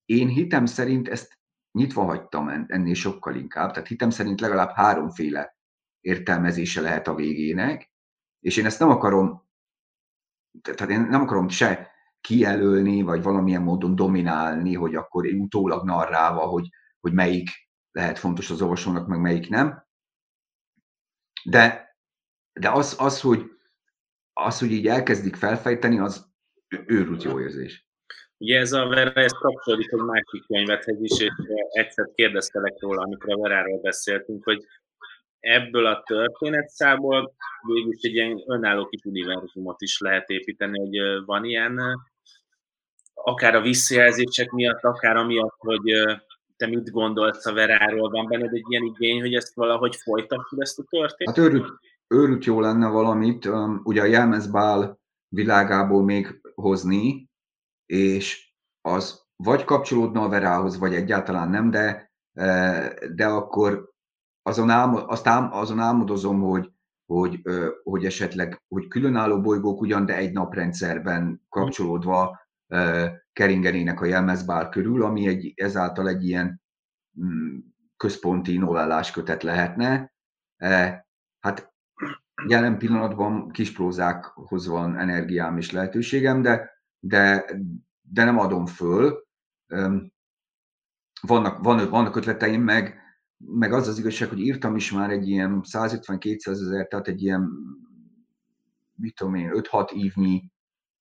Én 0.05 0.27
hitem 0.27 0.65
szerint 0.65 1.07
ezt 1.07 1.39
nyitva 1.71 2.03
hagytam 2.03 2.65
ennél 2.67 2.93
sokkal 2.93 3.35
inkább, 3.35 3.71
tehát 3.71 3.87
hitem 3.87 4.09
szerint 4.09 4.41
legalább 4.41 4.71
háromféle 4.71 5.57
értelmezése 5.99 6.81
lehet 6.81 7.07
a 7.07 7.15
végének, 7.15 7.91
és 8.39 8.57
én 8.57 8.65
ezt 8.65 8.79
nem 8.79 8.89
akarom, 8.89 9.43
tehát 10.61 10.91
én 10.91 11.01
nem 11.01 11.21
akarom 11.21 11.49
se 11.49 11.91
kijelölni, 12.21 13.01
vagy 13.01 13.23
valamilyen 13.23 13.61
módon 13.61 13.95
dominálni, 13.95 14.75
hogy 14.75 14.95
akkor 14.95 15.25
utólag 15.25 15.85
narrálva, 15.85 16.41
hogy 16.41 16.67
hogy 17.03 17.13
melyik 17.13 17.49
lehet 17.91 18.19
fontos 18.19 18.49
az 18.49 18.61
olvasónak, 18.61 19.07
meg 19.07 19.19
melyik 19.19 19.49
nem. 19.49 19.85
De, 21.43 21.95
de 22.53 22.69
az, 22.69 22.95
az, 22.99 23.21
hogy, 23.21 23.43
az, 24.33 24.59
hogy 24.59 24.71
így 24.71 24.87
elkezdik 24.87 25.35
felfejteni, 25.35 25.99
az 25.99 26.25
őrült 26.85 27.23
jó 27.23 27.39
érzés. 27.39 27.87
Ugye 28.37 28.59
ez 28.59 28.71
a 28.71 28.87
Vera, 28.87 29.13
ez 29.13 29.31
kapcsolódik 29.31 29.91
egy 29.91 29.99
másik 29.99 30.45
könyvethez 30.47 31.01
is, 31.01 31.19
és 31.19 31.33
egyszer 31.69 32.09
kérdeztelek 32.13 32.79
róla, 32.79 33.01
amikor 33.01 33.33
a 33.33 33.37
Veráról 33.37 33.79
beszéltünk, 33.81 34.43
hogy 34.43 34.65
ebből 35.43 35.85
a 35.85 36.03
történetszából 36.05 37.33
végül 37.67 37.93
egy 38.01 38.13
ilyen 38.13 38.43
önálló 38.47 38.85
kis 38.85 39.03
univerzumot 39.03 39.81
is 39.81 39.99
lehet 39.99 40.29
építeni, 40.29 40.79
hogy 40.79 41.25
van 41.25 41.45
ilyen 41.45 41.79
akár 43.13 43.55
a 43.55 43.61
visszajelzések 43.61 44.51
miatt, 44.51 44.83
akár 44.83 45.15
amiatt, 45.15 45.55
hogy 45.57 45.81
te 46.57 46.67
mit 46.67 46.91
gondolsz 46.91 47.45
a 47.45 47.53
Veráról, 47.53 48.09
van 48.09 48.27
benned 48.27 48.53
egy 48.53 48.65
ilyen 48.69 48.83
igény, 48.83 49.19
hogy 49.19 49.33
ezt 49.33 49.55
valahogy 49.55 49.95
folytassuk 49.95 50.61
ezt 50.61 50.79
a 50.79 50.83
történetet? 50.89 51.35
Hát 51.35 51.45
őrült, 51.45 51.79
őrült 52.07 52.45
jó 52.45 52.59
lenne 52.59 52.87
valamit, 52.87 53.49
ugye 53.83 54.01
a 54.01 54.05
jelmezbál 54.05 54.99
világából 55.27 56.03
még 56.03 56.41
hozni, 56.55 57.29
és 57.85 58.53
az 58.81 59.21
vagy 59.35 59.63
kapcsolódna 59.63 60.21
a 60.21 60.29
Verához, 60.29 60.77
vagy 60.77 60.93
egyáltalán 60.93 61.49
nem, 61.49 61.69
de, 61.69 62.11
de 63.15 63.25
akkor 63.25 63.92
azon, 64.43 64.69
álmo, 64.69 64.97
azt 65.07 65.27
ám, 65.27 65.53
azon 65.53 65.79
álmodozom, 65.79 66.41
hogy, 66.41 66.71
hogy, 67.05 67.41
hogy 67.83 68.05
esetleg 68.05 68.61
hogy 68.67 68.87
különálló 68.87 69.41
bolygók 69.41 69.81
ugyan, 69.81 70.05
de 70.05 70.15
egy 70.15 70.31
naprendszerben 70.31 71.41
kapcsolódva 71.49 72.41
keringenének 73.33 74.01
a 74.01 74.05
jelmezbál 74.05 74.69
körül, 74.69 75.03
ami 75.03 75.27
egy, 75.27 75.53
ezáltal 75.55 76.07
egy 76.07 76.25
ilyen 76.25 76.61
mm, 77.21 77.57
központi 77.97 78.57
novellás 78.57 79.11
kötet 79.11 79.43
lehetne. 79.43 80.13
Hát 81.39 81.73
jelen 82.47 82.77
pillanatban 82.77 83.49
kisprózákhoz 83.49 84.67
van 84.67 84.97
energiám 84.97 85.57
és 85.57 85.71
lehetőségem, 85.71 86.41
de, 86.41 86.71
de, 86.99 87.45
de 88.01 88.23
nem 88.23 88.39
adom 88.39 88.65
föl. 88.65 89.23
Vannak, 91.21 91.63
van, 91.63 91.89
vannak 91.89 92.15
ötleteim, 92.15 92.61
meg, 92.61 93.02
meg 93.45 93.73
az 93.73 93.87
az 93.87 93.99
igazság, 93.99 94.29
hogy 94.29 94.39
írtam 94.39 94.75
is 94.75 94.91
már 94.91 95.09
egy 95.09 95.27
ilyen 95.27 95.61
150-200 95.63 96.47
ezer, 96.47 96.87
tehát 96.87 97.07
egy 97.07 97.21
ilyen, 97.21 97.49
mit 98.95 99.15
tudom 99.15 99.35
én, 99.35 99.51
5-6 99.53 99.91
évnyi 99.91 100.51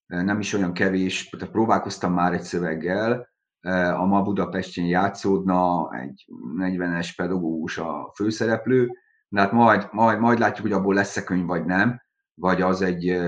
nem 0.07 0.41
is 0.41 0.53
olyan 0.53 0.73
kevés, 0.73 1.29
tehát 1.29 1.51
próbálkoztam 1.51 2.13
már 2.13 2.33
egy 2.33 2.43
szöveggel, 2.43 3.31
a 3.97 4.05
Ma 4.05 4.23
Budapesten 4.23 4.85
játszódna, 4.85 5.91
egy 5.95 6.27
40-es 6.59 7.09
pedagógus 7.17 7.79
a 7.79 8.13
főszereplő, 8.15 8.91
de 9.29 9.41
hát 9.41 9.53
majd, 9.53 9.89
majd, 9.93 10.19
majd 10.19 10.39
látjuk, 10.39 10.67
hogy 10.67 10.77
abból 10.77 10.95
lesz-e 10.95 11.25
könyv, 11.25 11.47
vagy 11.47 11.65
nem, 11.65 12.01
vagy 12.35 12.61
az 12.63 12.83
egy, 12.83 13.21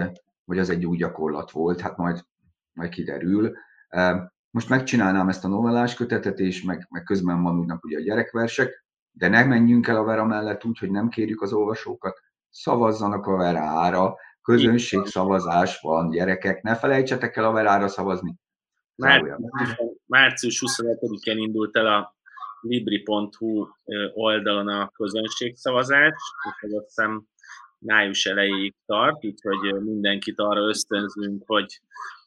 vagy 0.45 0.59
az 0.59 0.71
egy 0.71 0.87
új 0.87 0.97
gyakorlat 0.97 1.51
volt, 1.51 1.81
hát 1.81 1.97
majd, 1.97 2.25
majd 2.73 2.91
kiderül. 2.91 3.53
Most 4.51 4.69
megcsinálnám 4.69 5.29
ezt 5.29 5.45
a 5.45 5.49
novellás 5.49 5.95
kötetet, 5.95 6.39
és 6.39 6.63
meg, 6.63 6.87
meg 6.91 7.03
közben 7.03 7.43
vannak 7.43 7.85
ugye 7.85 7.99
a 7.99 8.03
gyerekversek, 8.03 8.84
de 9.15 9.29
ne 9.29 9.45
menjünk 9.45 9.87
el 9.87 9.97
a 9.97 10.05
Vera 10.05 10.25
mellett 10.25 10.65
úgy, 10.65 10.79
hogy 10.79 10.91
nem 10.91 11.09
kérjük 11.09 11.43
az 11.43 11.53
olvasókat, 11.53 12.23
szavazzanak 12.51 13.27
a 13.27 13.37
Verára, 13.37 14.17
Közönségszavazás 14.45 15.81
van, 15.81 16.11
gyerekek, 16.11 16.63
ne 16.63 16.77
felejtsetek 16.77 17.37
el 17.37 17.45
a 17.45 17.53
verára 17.53 17.89
szavazni. 17.89 18.35
Március, 18.95 19.77
március 20.07 20.63
25-én 20.67 21.39
indult 21.39 21.77
el 21.77 21.87
a 21.87 22.15
libri.hu 22.61 23.67
oldalon 24.15 24.69
a 24.69 24.89
közönségszavazás, 24.89 26.13
és 26.49 26.69
ez 26.69 26.73
azt 26.73 26.85
hiszem 26.85 27.27
május 27.79 28.27
elejéig 28.27 28.75
tart, 28.87 29.25
úgyhogy 29.25 29.83
mindenkit 29.83 30.39
arra 30.39 30.61
ösztönzünk, 30.61 31.43
hogy 31.47 31.81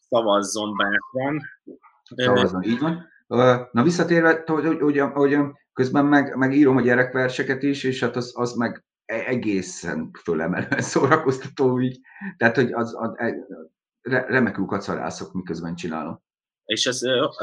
szavazzon 0.09 0.75
bátran. 0.75 1.41
Szavazzon, 2.15 2.63
így 2.63 2.79
van. 2.79 3.07
Na 3.71 3.83
visszatérve, 3.83 4.43
hogy, 4.45 4.65
hogy, 4.65 4.79
hogy, 4.79 4.99
hogy 4.99 5.37
közben 5.77 6.05
meg, 6.05 6.35
meg 6.35 6.53
írom 6.53 6.77
a 6.77 6.81
gyerekverseket 6.81 7.63
is, 7.63 7.83
és 7.83 7.99
hát 7.99 8.15
az, 8.15 8.31
az 8.35 8.53
meg 8.53 8.85
E-, 9.07 9.25
egészen 9.25 10.11
fölemelően 10.23 10.81
szórakoztató 10.91 11.81
így. 11.81 11.99
Tehát, 12.37 12.55
hogy 12.55 12.71
az, 12.71 12.95
az, 12.99 13.11
az 14.03 14.11
e, 14.11 14.25
remekül 14.27 14.65
kacarászok, 14.65 15.33
miközben 15.33 15.75
csinálom. 15.75 16.21
És 16.65 16.85
ez, 16.85 17.01
az, 17.01 17.37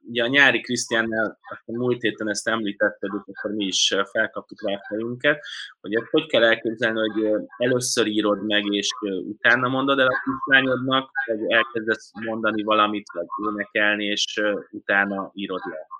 ugye 0.00 0.24
a 0.24 0.26
nyári 0.26 0.60
Krisztiánnál, 0.60 1.38
a 1.64 1.72
múlt 1.72 2.02
héten 2.02 2.28
ezt 2.28 2.48
említetted, 2.48 3.10
akkor 3.10 3.50
mi 3.50 3.64
is 3.64 3.94
felkaptuk 4.10 4.68
rá 4.68 4.80
fejünket, 4.88 5.40
hogy 5.80 5.94
ezt 5.94 6.10
hogy 6.10 6.26
kell 6.26 6.44
elképzelni, 6.44 6.98
hogy 6.98 7.48
először 7.56 8.06
írod 8.06 8.46
meg, 8.46 8.64
és 8.64 8.88
utána 9.22 9.68
mondod 9.68 9.98
el 9.98 10.06
a 10.06 10.22
kislányodnak, 10.24 11.10
vagy 11.26 11.52
elkezdesz 11.52 12.10
mondani 12.24 12.62
valamit, 12.62 13.06
vagy 13.12 13.26
énekelni, 13.52 14.04
és 14.04 14.42
utána 14.70 15.30
írod 15.34 15.60
le. 15.70 15.99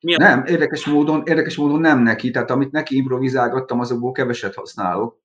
Mi 0.00 0.14
a... 0.14 0.18
Nem, 0.18 0.44
érdekes 0.44 0.86
módon, 0.86 1.22
érdekes 1.24 1.56
módon 1.56 1.80
nem 1.80 1.98
neki, 1.98 2.30
tehát 2.30 2.50
amit 2.50 2.70
neki 2.70 2.96
improvizálgattam, 2.96 3.80
azokból 3.80 4.12
keveset 4.12 4.54
használok, 4.54 5.18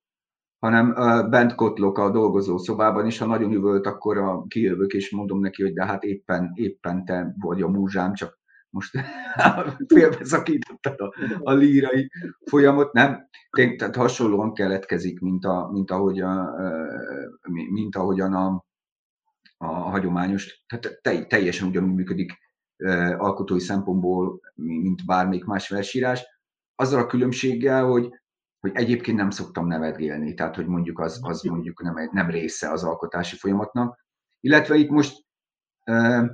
hanem 0.58 0.90
uh, 0.90 1.28
bent 1.28 1.54
kotlok 1.54 1.98
a 1.98 2.10
dolgozó 2.10 2.58
szobában, 2.58 3.06
és 3.06 3.18
ha 3.18 3.26
nagyon 3.26 3.52
üvölt, 3.52 3.86
akkor 3.86 4.18
a, 4.18 4.44
kijövök, 4.48 4.92
és 4.92 5.10
mondom 5.10 5.40
neki, 5.40 5.62
hogy 5.62 5.72
de 5.72 5.84
hát 5.84 6.02
éppen, 6.02 6.50
éppen 6.54 7.04
te 7.04 7.34
vagy 7.38 7.62
a 7.62 7.68
múzsám, 7.68 8.14
csak 8.14 8.38
most 8.70 8.98
félbeszakítottad 9.94 11.00
a, 11.00 11.14
a 11.42 11.52
lírai 11.52 12.10
folyamot, 12.44 12.92
nem? 12.92 13.28
Tehát 13.76 13.96
hasonlóan 13.96 14.54
keletkezik, 14.54 15.20
mint, 15.20 15.44
a, 15.44 15.68
mint, 15.72 15.90
ahogy 15.90 16.20
a, 16.20 16.54
mint 17.70 17.96
ahogyan 17.96 18.34
a, 18.34 18.64
a 19.56 19.66
hagyományos, 19.66 20.64
tehát 20.66 21.28
teljesen 21.28 21.68
ugyanúgy 21.68 21.94
működik 21.94 22.32
alkotói 23.16 23.60
szempontból, 23.60 24.40
mint 24.54 25.06
bármelyik 25.06 25.44
más 25.44 25.68
versírás, 25.68 26.24
azzal 26.74 27.00
a 27.00 27.06
különbséggel, 27.06 27.84
hogy, 27.84 28.10
hogy 28.60 28.70
egyébként 28.74 29.16
nem 29.16 29.30
szoktam 29.30 29.66
nevetgélni, 29.66 30.34
tehát 30.34 30.54
hogy 30.56 30.66
mondjuk 30.66 30.98
az, 30.98 31.18
az 31.22 31.42
mondjuk 31.42 31.82
nem, 31.82 32.08
nem 32.12 32.30
része 32.30 32.70
az 32.70 32.84
alkotási 32.84 33.36
folyamatnak. 33.36 34.04
Illetve 34.40 34.76
itt 34.76 34.90
most 34.90 35.24
uh, 35.90 36.24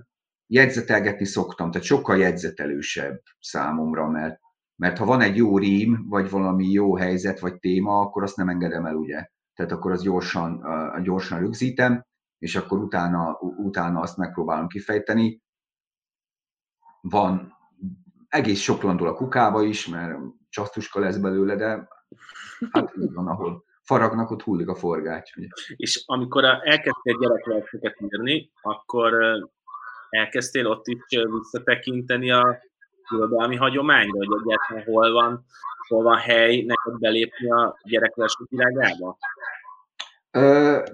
jegyzetelgetni 0.47 1.25
szoktam, 1.25 1.71
tehát 1.71 1.87
sokkal 1.87 2.19
jegyzetelősebb 2.19 3.23
számomra, 3.41 4.09
mert, 4.09 4.41
mert 4.77 4.99
ha 4.99 5.05
van 5.05 5.21
egy 5.21 5.37
jó 5.37 5.59
rím, 5.59 6.05
vagy 6.09 6.31
valami 6.31 6.67
jó 6.67 6.97
helyzet, 6.97 7.41
vagy 7.41 7.59
téma, 7.59 8.01
akkor 8.01 8.23
azt 8.23 8.37
nem 8.37 8.49
engedem 8.49 8.87
el, 8.87 8.95
ugye? 8.95 9.27
Tehát 9.55 9.73
akkor 9.73 9.93
az 9.93 10.03
gyorsan, 10.03 10.55
uh, 10.55 11.03
gyorsan 11.03 11.39
rögzítem, 11.39 12.05
és 12.39 12.57
akkor 12.57 12.79
utána, 12.79 13.39
utána 13.41 14.01
azt 14.01 14.17
megpróbálom 14.17 14.67
kifejteni 14.67 15.41
van 17.03 17.57
egész 18.29 18.61
sok 18.61 18.83
landul 18.83 19.07
a 19.07 19.15
kukába 19.15 19.63
is, 19.63 19.89
mert 19.89 20.19
csasztuska 20.49 21.01
lesz 21.01 21.17
belőle, 21.17 21.57
de 21.57 21.89
hát 22.71 22.93
így 23.01 23.13
van, 23.13 23.27
ahol 23.27 23.65
faragnak, 23.83 24.31
ott 24.31 24.43
hullik 24.43 24.69
a 24.69 24.75
forgács. 24.75 25.37
Ugye. 25.37 25.47
És 25.77 26.03
amikor 26.07 26.45
elkezdtél 26.45 27.19
gyerekverseket 27.19 28.01
írni, 28.01 28.51
akkor 28.61 29.13
elkezdtél 30.11 30.67
ott 30.67 30.87
is 30.87 30.99
visszatekinteni 31.09 32.31
a 32.31 32.59
irodalmi 33.15 33.57
hagyományra, 33.57 34.17
hogy 34.17 34.41
egyáltalán 34.45 34.85
hol 34.85 35.13
van, 35.13 35.45
hol 35.89 36.03
van 36.03 36.17
hely 36.17 36.61
neked 36.61 36.99
belépni 36.99 37.51
a 37.51 37.79
gyerekversek 37.85 38.47
világába? 38.49 39.19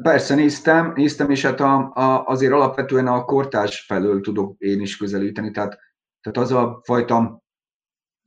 Persze 0.03 0.35
néztem, 0.35 0.93
néztem, 0.95 1.31
és 1.31 1.45
hát 1.45 1.61
a, 1.61 1.93
a, 1.95 2.25
azért 2.27 2.53
alapvetően 2.53 3.07
a 3.07 3.25
kortárs 3.25 3.81
felől 3.81 4.21
tudok 4.21 4.59
én 4.59 4.81
is 4.81 4.97
közelíteni, 4.97 5.51
tehát 5.51 5.79
tehát 6.21 6.39
az 6.39 6.53
a 6.53 6.81
fajta 6.85 7.43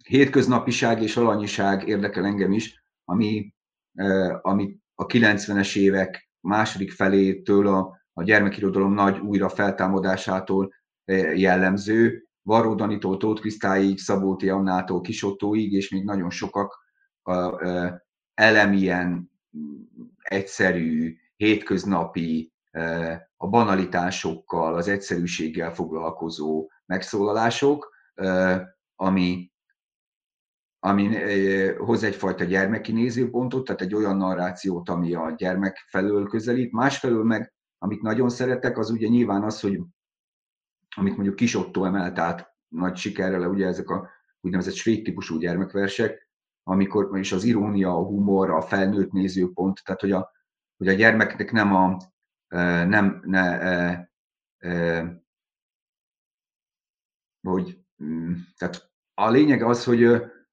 hétköznapiság 0.04 1.02
és 1.02 1.18
alanyiság 1.18 1.88
érdekel 1.88 2.26
engem 2.26 2.52
is, 2.52 2.86
ami, 3.06 3.54
ami 4.42 4.78
a 4.96 5.06
90-es 5.06 5.76
évek 5.76 6.30
második 6.40 6.92
felétől 6.92 7.68
a, 7.68 8.02
a 8.14 8.24
gyermekirodalom 8.24 8.94
nagy 8.94 9.20
újra 9.20 9.50
feltámadásától 9.50 10.74
jellemző, 11.36 12.26
Varró 12.42 12.76
Danitól, 12.76 13.18
Tóth 13.18 13.42
Krisztáig, 13.42 14.00
Szabóti 14.00 14.50
Annától, 14.50 15.02
Kisottóig, 15.02 15.72
és 15.72 15.90
még 15.90 16.04
nagyon 16.04 16.30
sokak 16.30 16.80
a, 17.22 17.66
elemilyen 18.34 19.32
egyszerű, 20.18 21.16
hétköznapi, 21.36 22.54
a 23.38 23.48
banalitásokkal, 23.48 24.76
az 24.76 24.88
egyszerűséggel 24.88 25.74
foglalkozó 25.74 26.70
megszólalások, 26.92 27.94
ami, 28.96 29.52
ami 30.80 31.16
hoz 31.78 32.04
egyfajta 32.04 32.44
gyermeki 32.44 32.92
nézőpontot, 32.92 33.66
tehát 33.66 33.82
egy 33.82 33.96
olyan 33.96 34.18
narrációt, 34.18 34.90
ami 34.90 35.14
a 35.14 35.34
gyermek 35.38 35.86
felől 35.90 36.28
közelít. 36.28 36.72
Másfelől 36.72 37.24
meg, 37.24 37.54
amit 37.78 38.02
nagyon 38.02 38.30
szeretek, 38.30 38.78
az 38.78 38.90
ugye 38.90 39.08
nyilván 39.08 39.44
az, 39.44 39.60
hogy 39.60 39.80
amit 40.96 41.16
mondjuk 41.16 41.36
Kis 41.36 41.56
Otto 41.56 41.84
emelt 41.84 42.20
át 42.20 42.56
nagy 42.68 42.96
sikerrel, 42.96 43.50
ugye 43.50 43.68
ezek 43.68 43.90
a 43.90 44.10
úgynevezett 44.42 44.74
svéd 44.74 45.04
típusú 45.04 45.38
gyermekversek, 45.38 46.30
amikor 46.64 47.20
is 47.20 47.32
az 47.32 47.44
irónia, 47.44 47.90
a 47.90 48.06
humor, 48.06 48.50
a 48.50 48.62
felnőtt 48.62 49.12
nézőpont, 49.12 49.82
tehát 49.84 50.02
hogy 50.02 50.12
a, 50.12 50.32
hogy 50.78 50.88
a 50.88 50.94
gyermeknek 50.94 51.52
nem 51.52 51.76
a 51.76 51.98
nem, 52.86 53.22
ne, 53.26 54.08
hogy 57.42 57.78
mm, 58.04 58.34
tehát 58.58 58.92
a 59.14 59.30
lényeg 59.30 59.64
az, 59.64 59.84
hogy, 59.84 60.08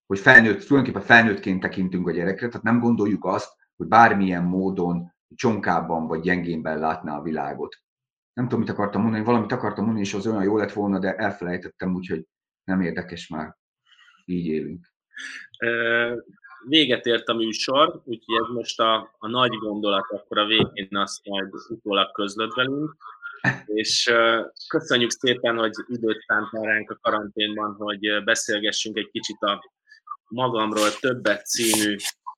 hogy 0.06 0.18
felnőtt, 0.18 0.66
tulajdonképpen 0.66 1.06
felnőttként 1.06 1.60
tekintünk 1.60 2.08
a 2.08 2.12
gyerekre, 2.12 2.48
tehát 2.48 2.62
nem 2.62 2.80
gondoljuk 2.80 3.24
azt, 3.24 3.56
hogy 3.76 3.86
bármilyen 3.86 4.44
módon 4.44 5.12
csonkában 5.34 6.06
vagy 6.06 6.20
gyengénben 6.20 6.78
látná 6.78 7.18
a 7.18 7.22
világot. 7.22 7.76
nem 8.32 8.48
tudom, 8.48 8.60
mit 8.60 8.70
akartam 8.70 9.02
mondani, 9.02 9.24
valamit 9.24 9.52
akartam 9.52 9.84
mondani, 9.84 10.06
és 10.06 10.14
az 10.14 10.26
olyan 10.26 10.42
jó 10.42 10.56
lett 10.56 10.72
volna, 10.72 10.98
de 10.98 11.14
elfelejtettem, 11.14 11.94
úgyhogy 11.94 12.26
nem 12.64 12.80
érdekes 12.80 13.28
már. 13.28 13.56
Így 14.24 14.46
élünk. 14.46 14.86
Véget 16.68 17.06
ért 17.06 17.28
a 17.28 17.34
műsor, 17.34 18.02
úgyhogy 18.04 18.36
ez 18.36 18.54
most 18.54 18.80
a, 18.80 19.14
a 19.18 19.28
nagy 19.28 19.56
gondolat, 19.56 20.06
akkor 20.10 20.38
a 20.38 20.46
végén 20.46 20.96
azt 20.96 21.26
majd 21.26 21.48
utólag 21.68 22.12
közlöd 22.12 22.54
velünk. 22.54 22.96
És 23.64 24.12
köszönjük 24.68 25.10
szépen, 25.10 25.56
hogy 25.56 25.72
időt 25.86 26.24
szántál 26.26 26.62
ránk 26.62 26.90
a 26.90 26.98
karanténban, 27.00 27.74
hogy 27.74 28.24
beszélgessünk 28.24 28.96
egy 28.96 29.10
kicsit 29.12 29.40
a 29.40 29.70
magamról 30.28 30.90
többet 31.00 31.46
című 31.46 31.96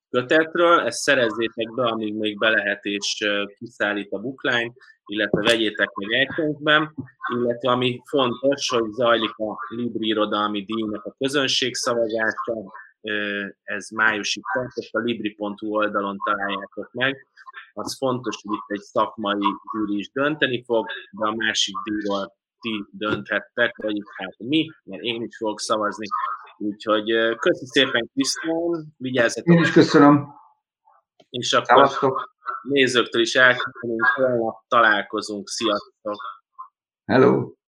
kötetről. 0.09 0.79
Ezt 0.79 1.01
szerezzétek 1.01 1.73
be, 1.75 1.83
amíg 1.83 2.13
még 2.13 2.37
be 2.37 2.49
lehet, 2.49 2.85
és 2.85 3.27
kiszállít 3.57 4.11
a 4.11 4.19
bookline, 4.19 4.71
illetve 5.05 5.41
vegyétek 5.41 5.89
meg 5.93 6.11
elkönyvben, 6.13 6.93
illetve 7.35 7.71
ami 7.71 8.01
fontos, 8.05 8.69
hogy 8.69 8.91
zajlik 8.91 9.37
a 9.37 9.57
Libri 9.69 10.07
Irodalmi 10.07 10.63
Díjnak 10.63 11.05
a 11.05 11.15
közönségszavazása, 11.17 12.71
ez 13.63 13.89
májusig 13.89 14.43
tart, 14.53 14.77
és 14.77 14.89
a 14.91 14.99
libri.hu 14.99 15.75
oldalon 15.75 16.17
találjátok 16.25 16.91
meg. 16.91 17.27
Az 17.73 17.97
fontos, 17.97 18.35
hogy 18.41 18.55
itt 18.55 18.77
egy 18.77 18.83
szakmai 18.83 19.47
gyűri 19.73 19.97
is 19.97 20.11
dönteni 20.11 20.63
fog, 20.63 20.85
de 21.11 21.27
a 21.27 21.35
másik 21.35 21.75
díjról 21.83 22.33
ti 22.59 22.85
dönthettek, 22.91 23.77
vagy 23.77 23.97
hát 24.15 24.37
mi, 24.37 24.67
mert 24.83 25.01
én 25.01 25.21
is 25.21 25.37
fogok 25.37 25.59
szavazni. 25.59 26.07
Úgyhogy 26.57 27.35
köszi 27.37 27.65
szépen 27.65 28.09
Krisztán, 28.13 28.93
vigyázzatok! 28.97 29.55
Én 29.55 29.61
is 29.61 29.71
köszönöm! 29.71 30.27
És 31.29 31.53
akkor 31.53 31.65
Szavaztok. 31.65 32.35
nézőktől 32.61 33.21
is 33.21 33.35
elköszönünk, 33.35 34.03
találkozunk, 34.67 35.47
sziasztok! 35.47 36.15
Hello! 37.05 37.60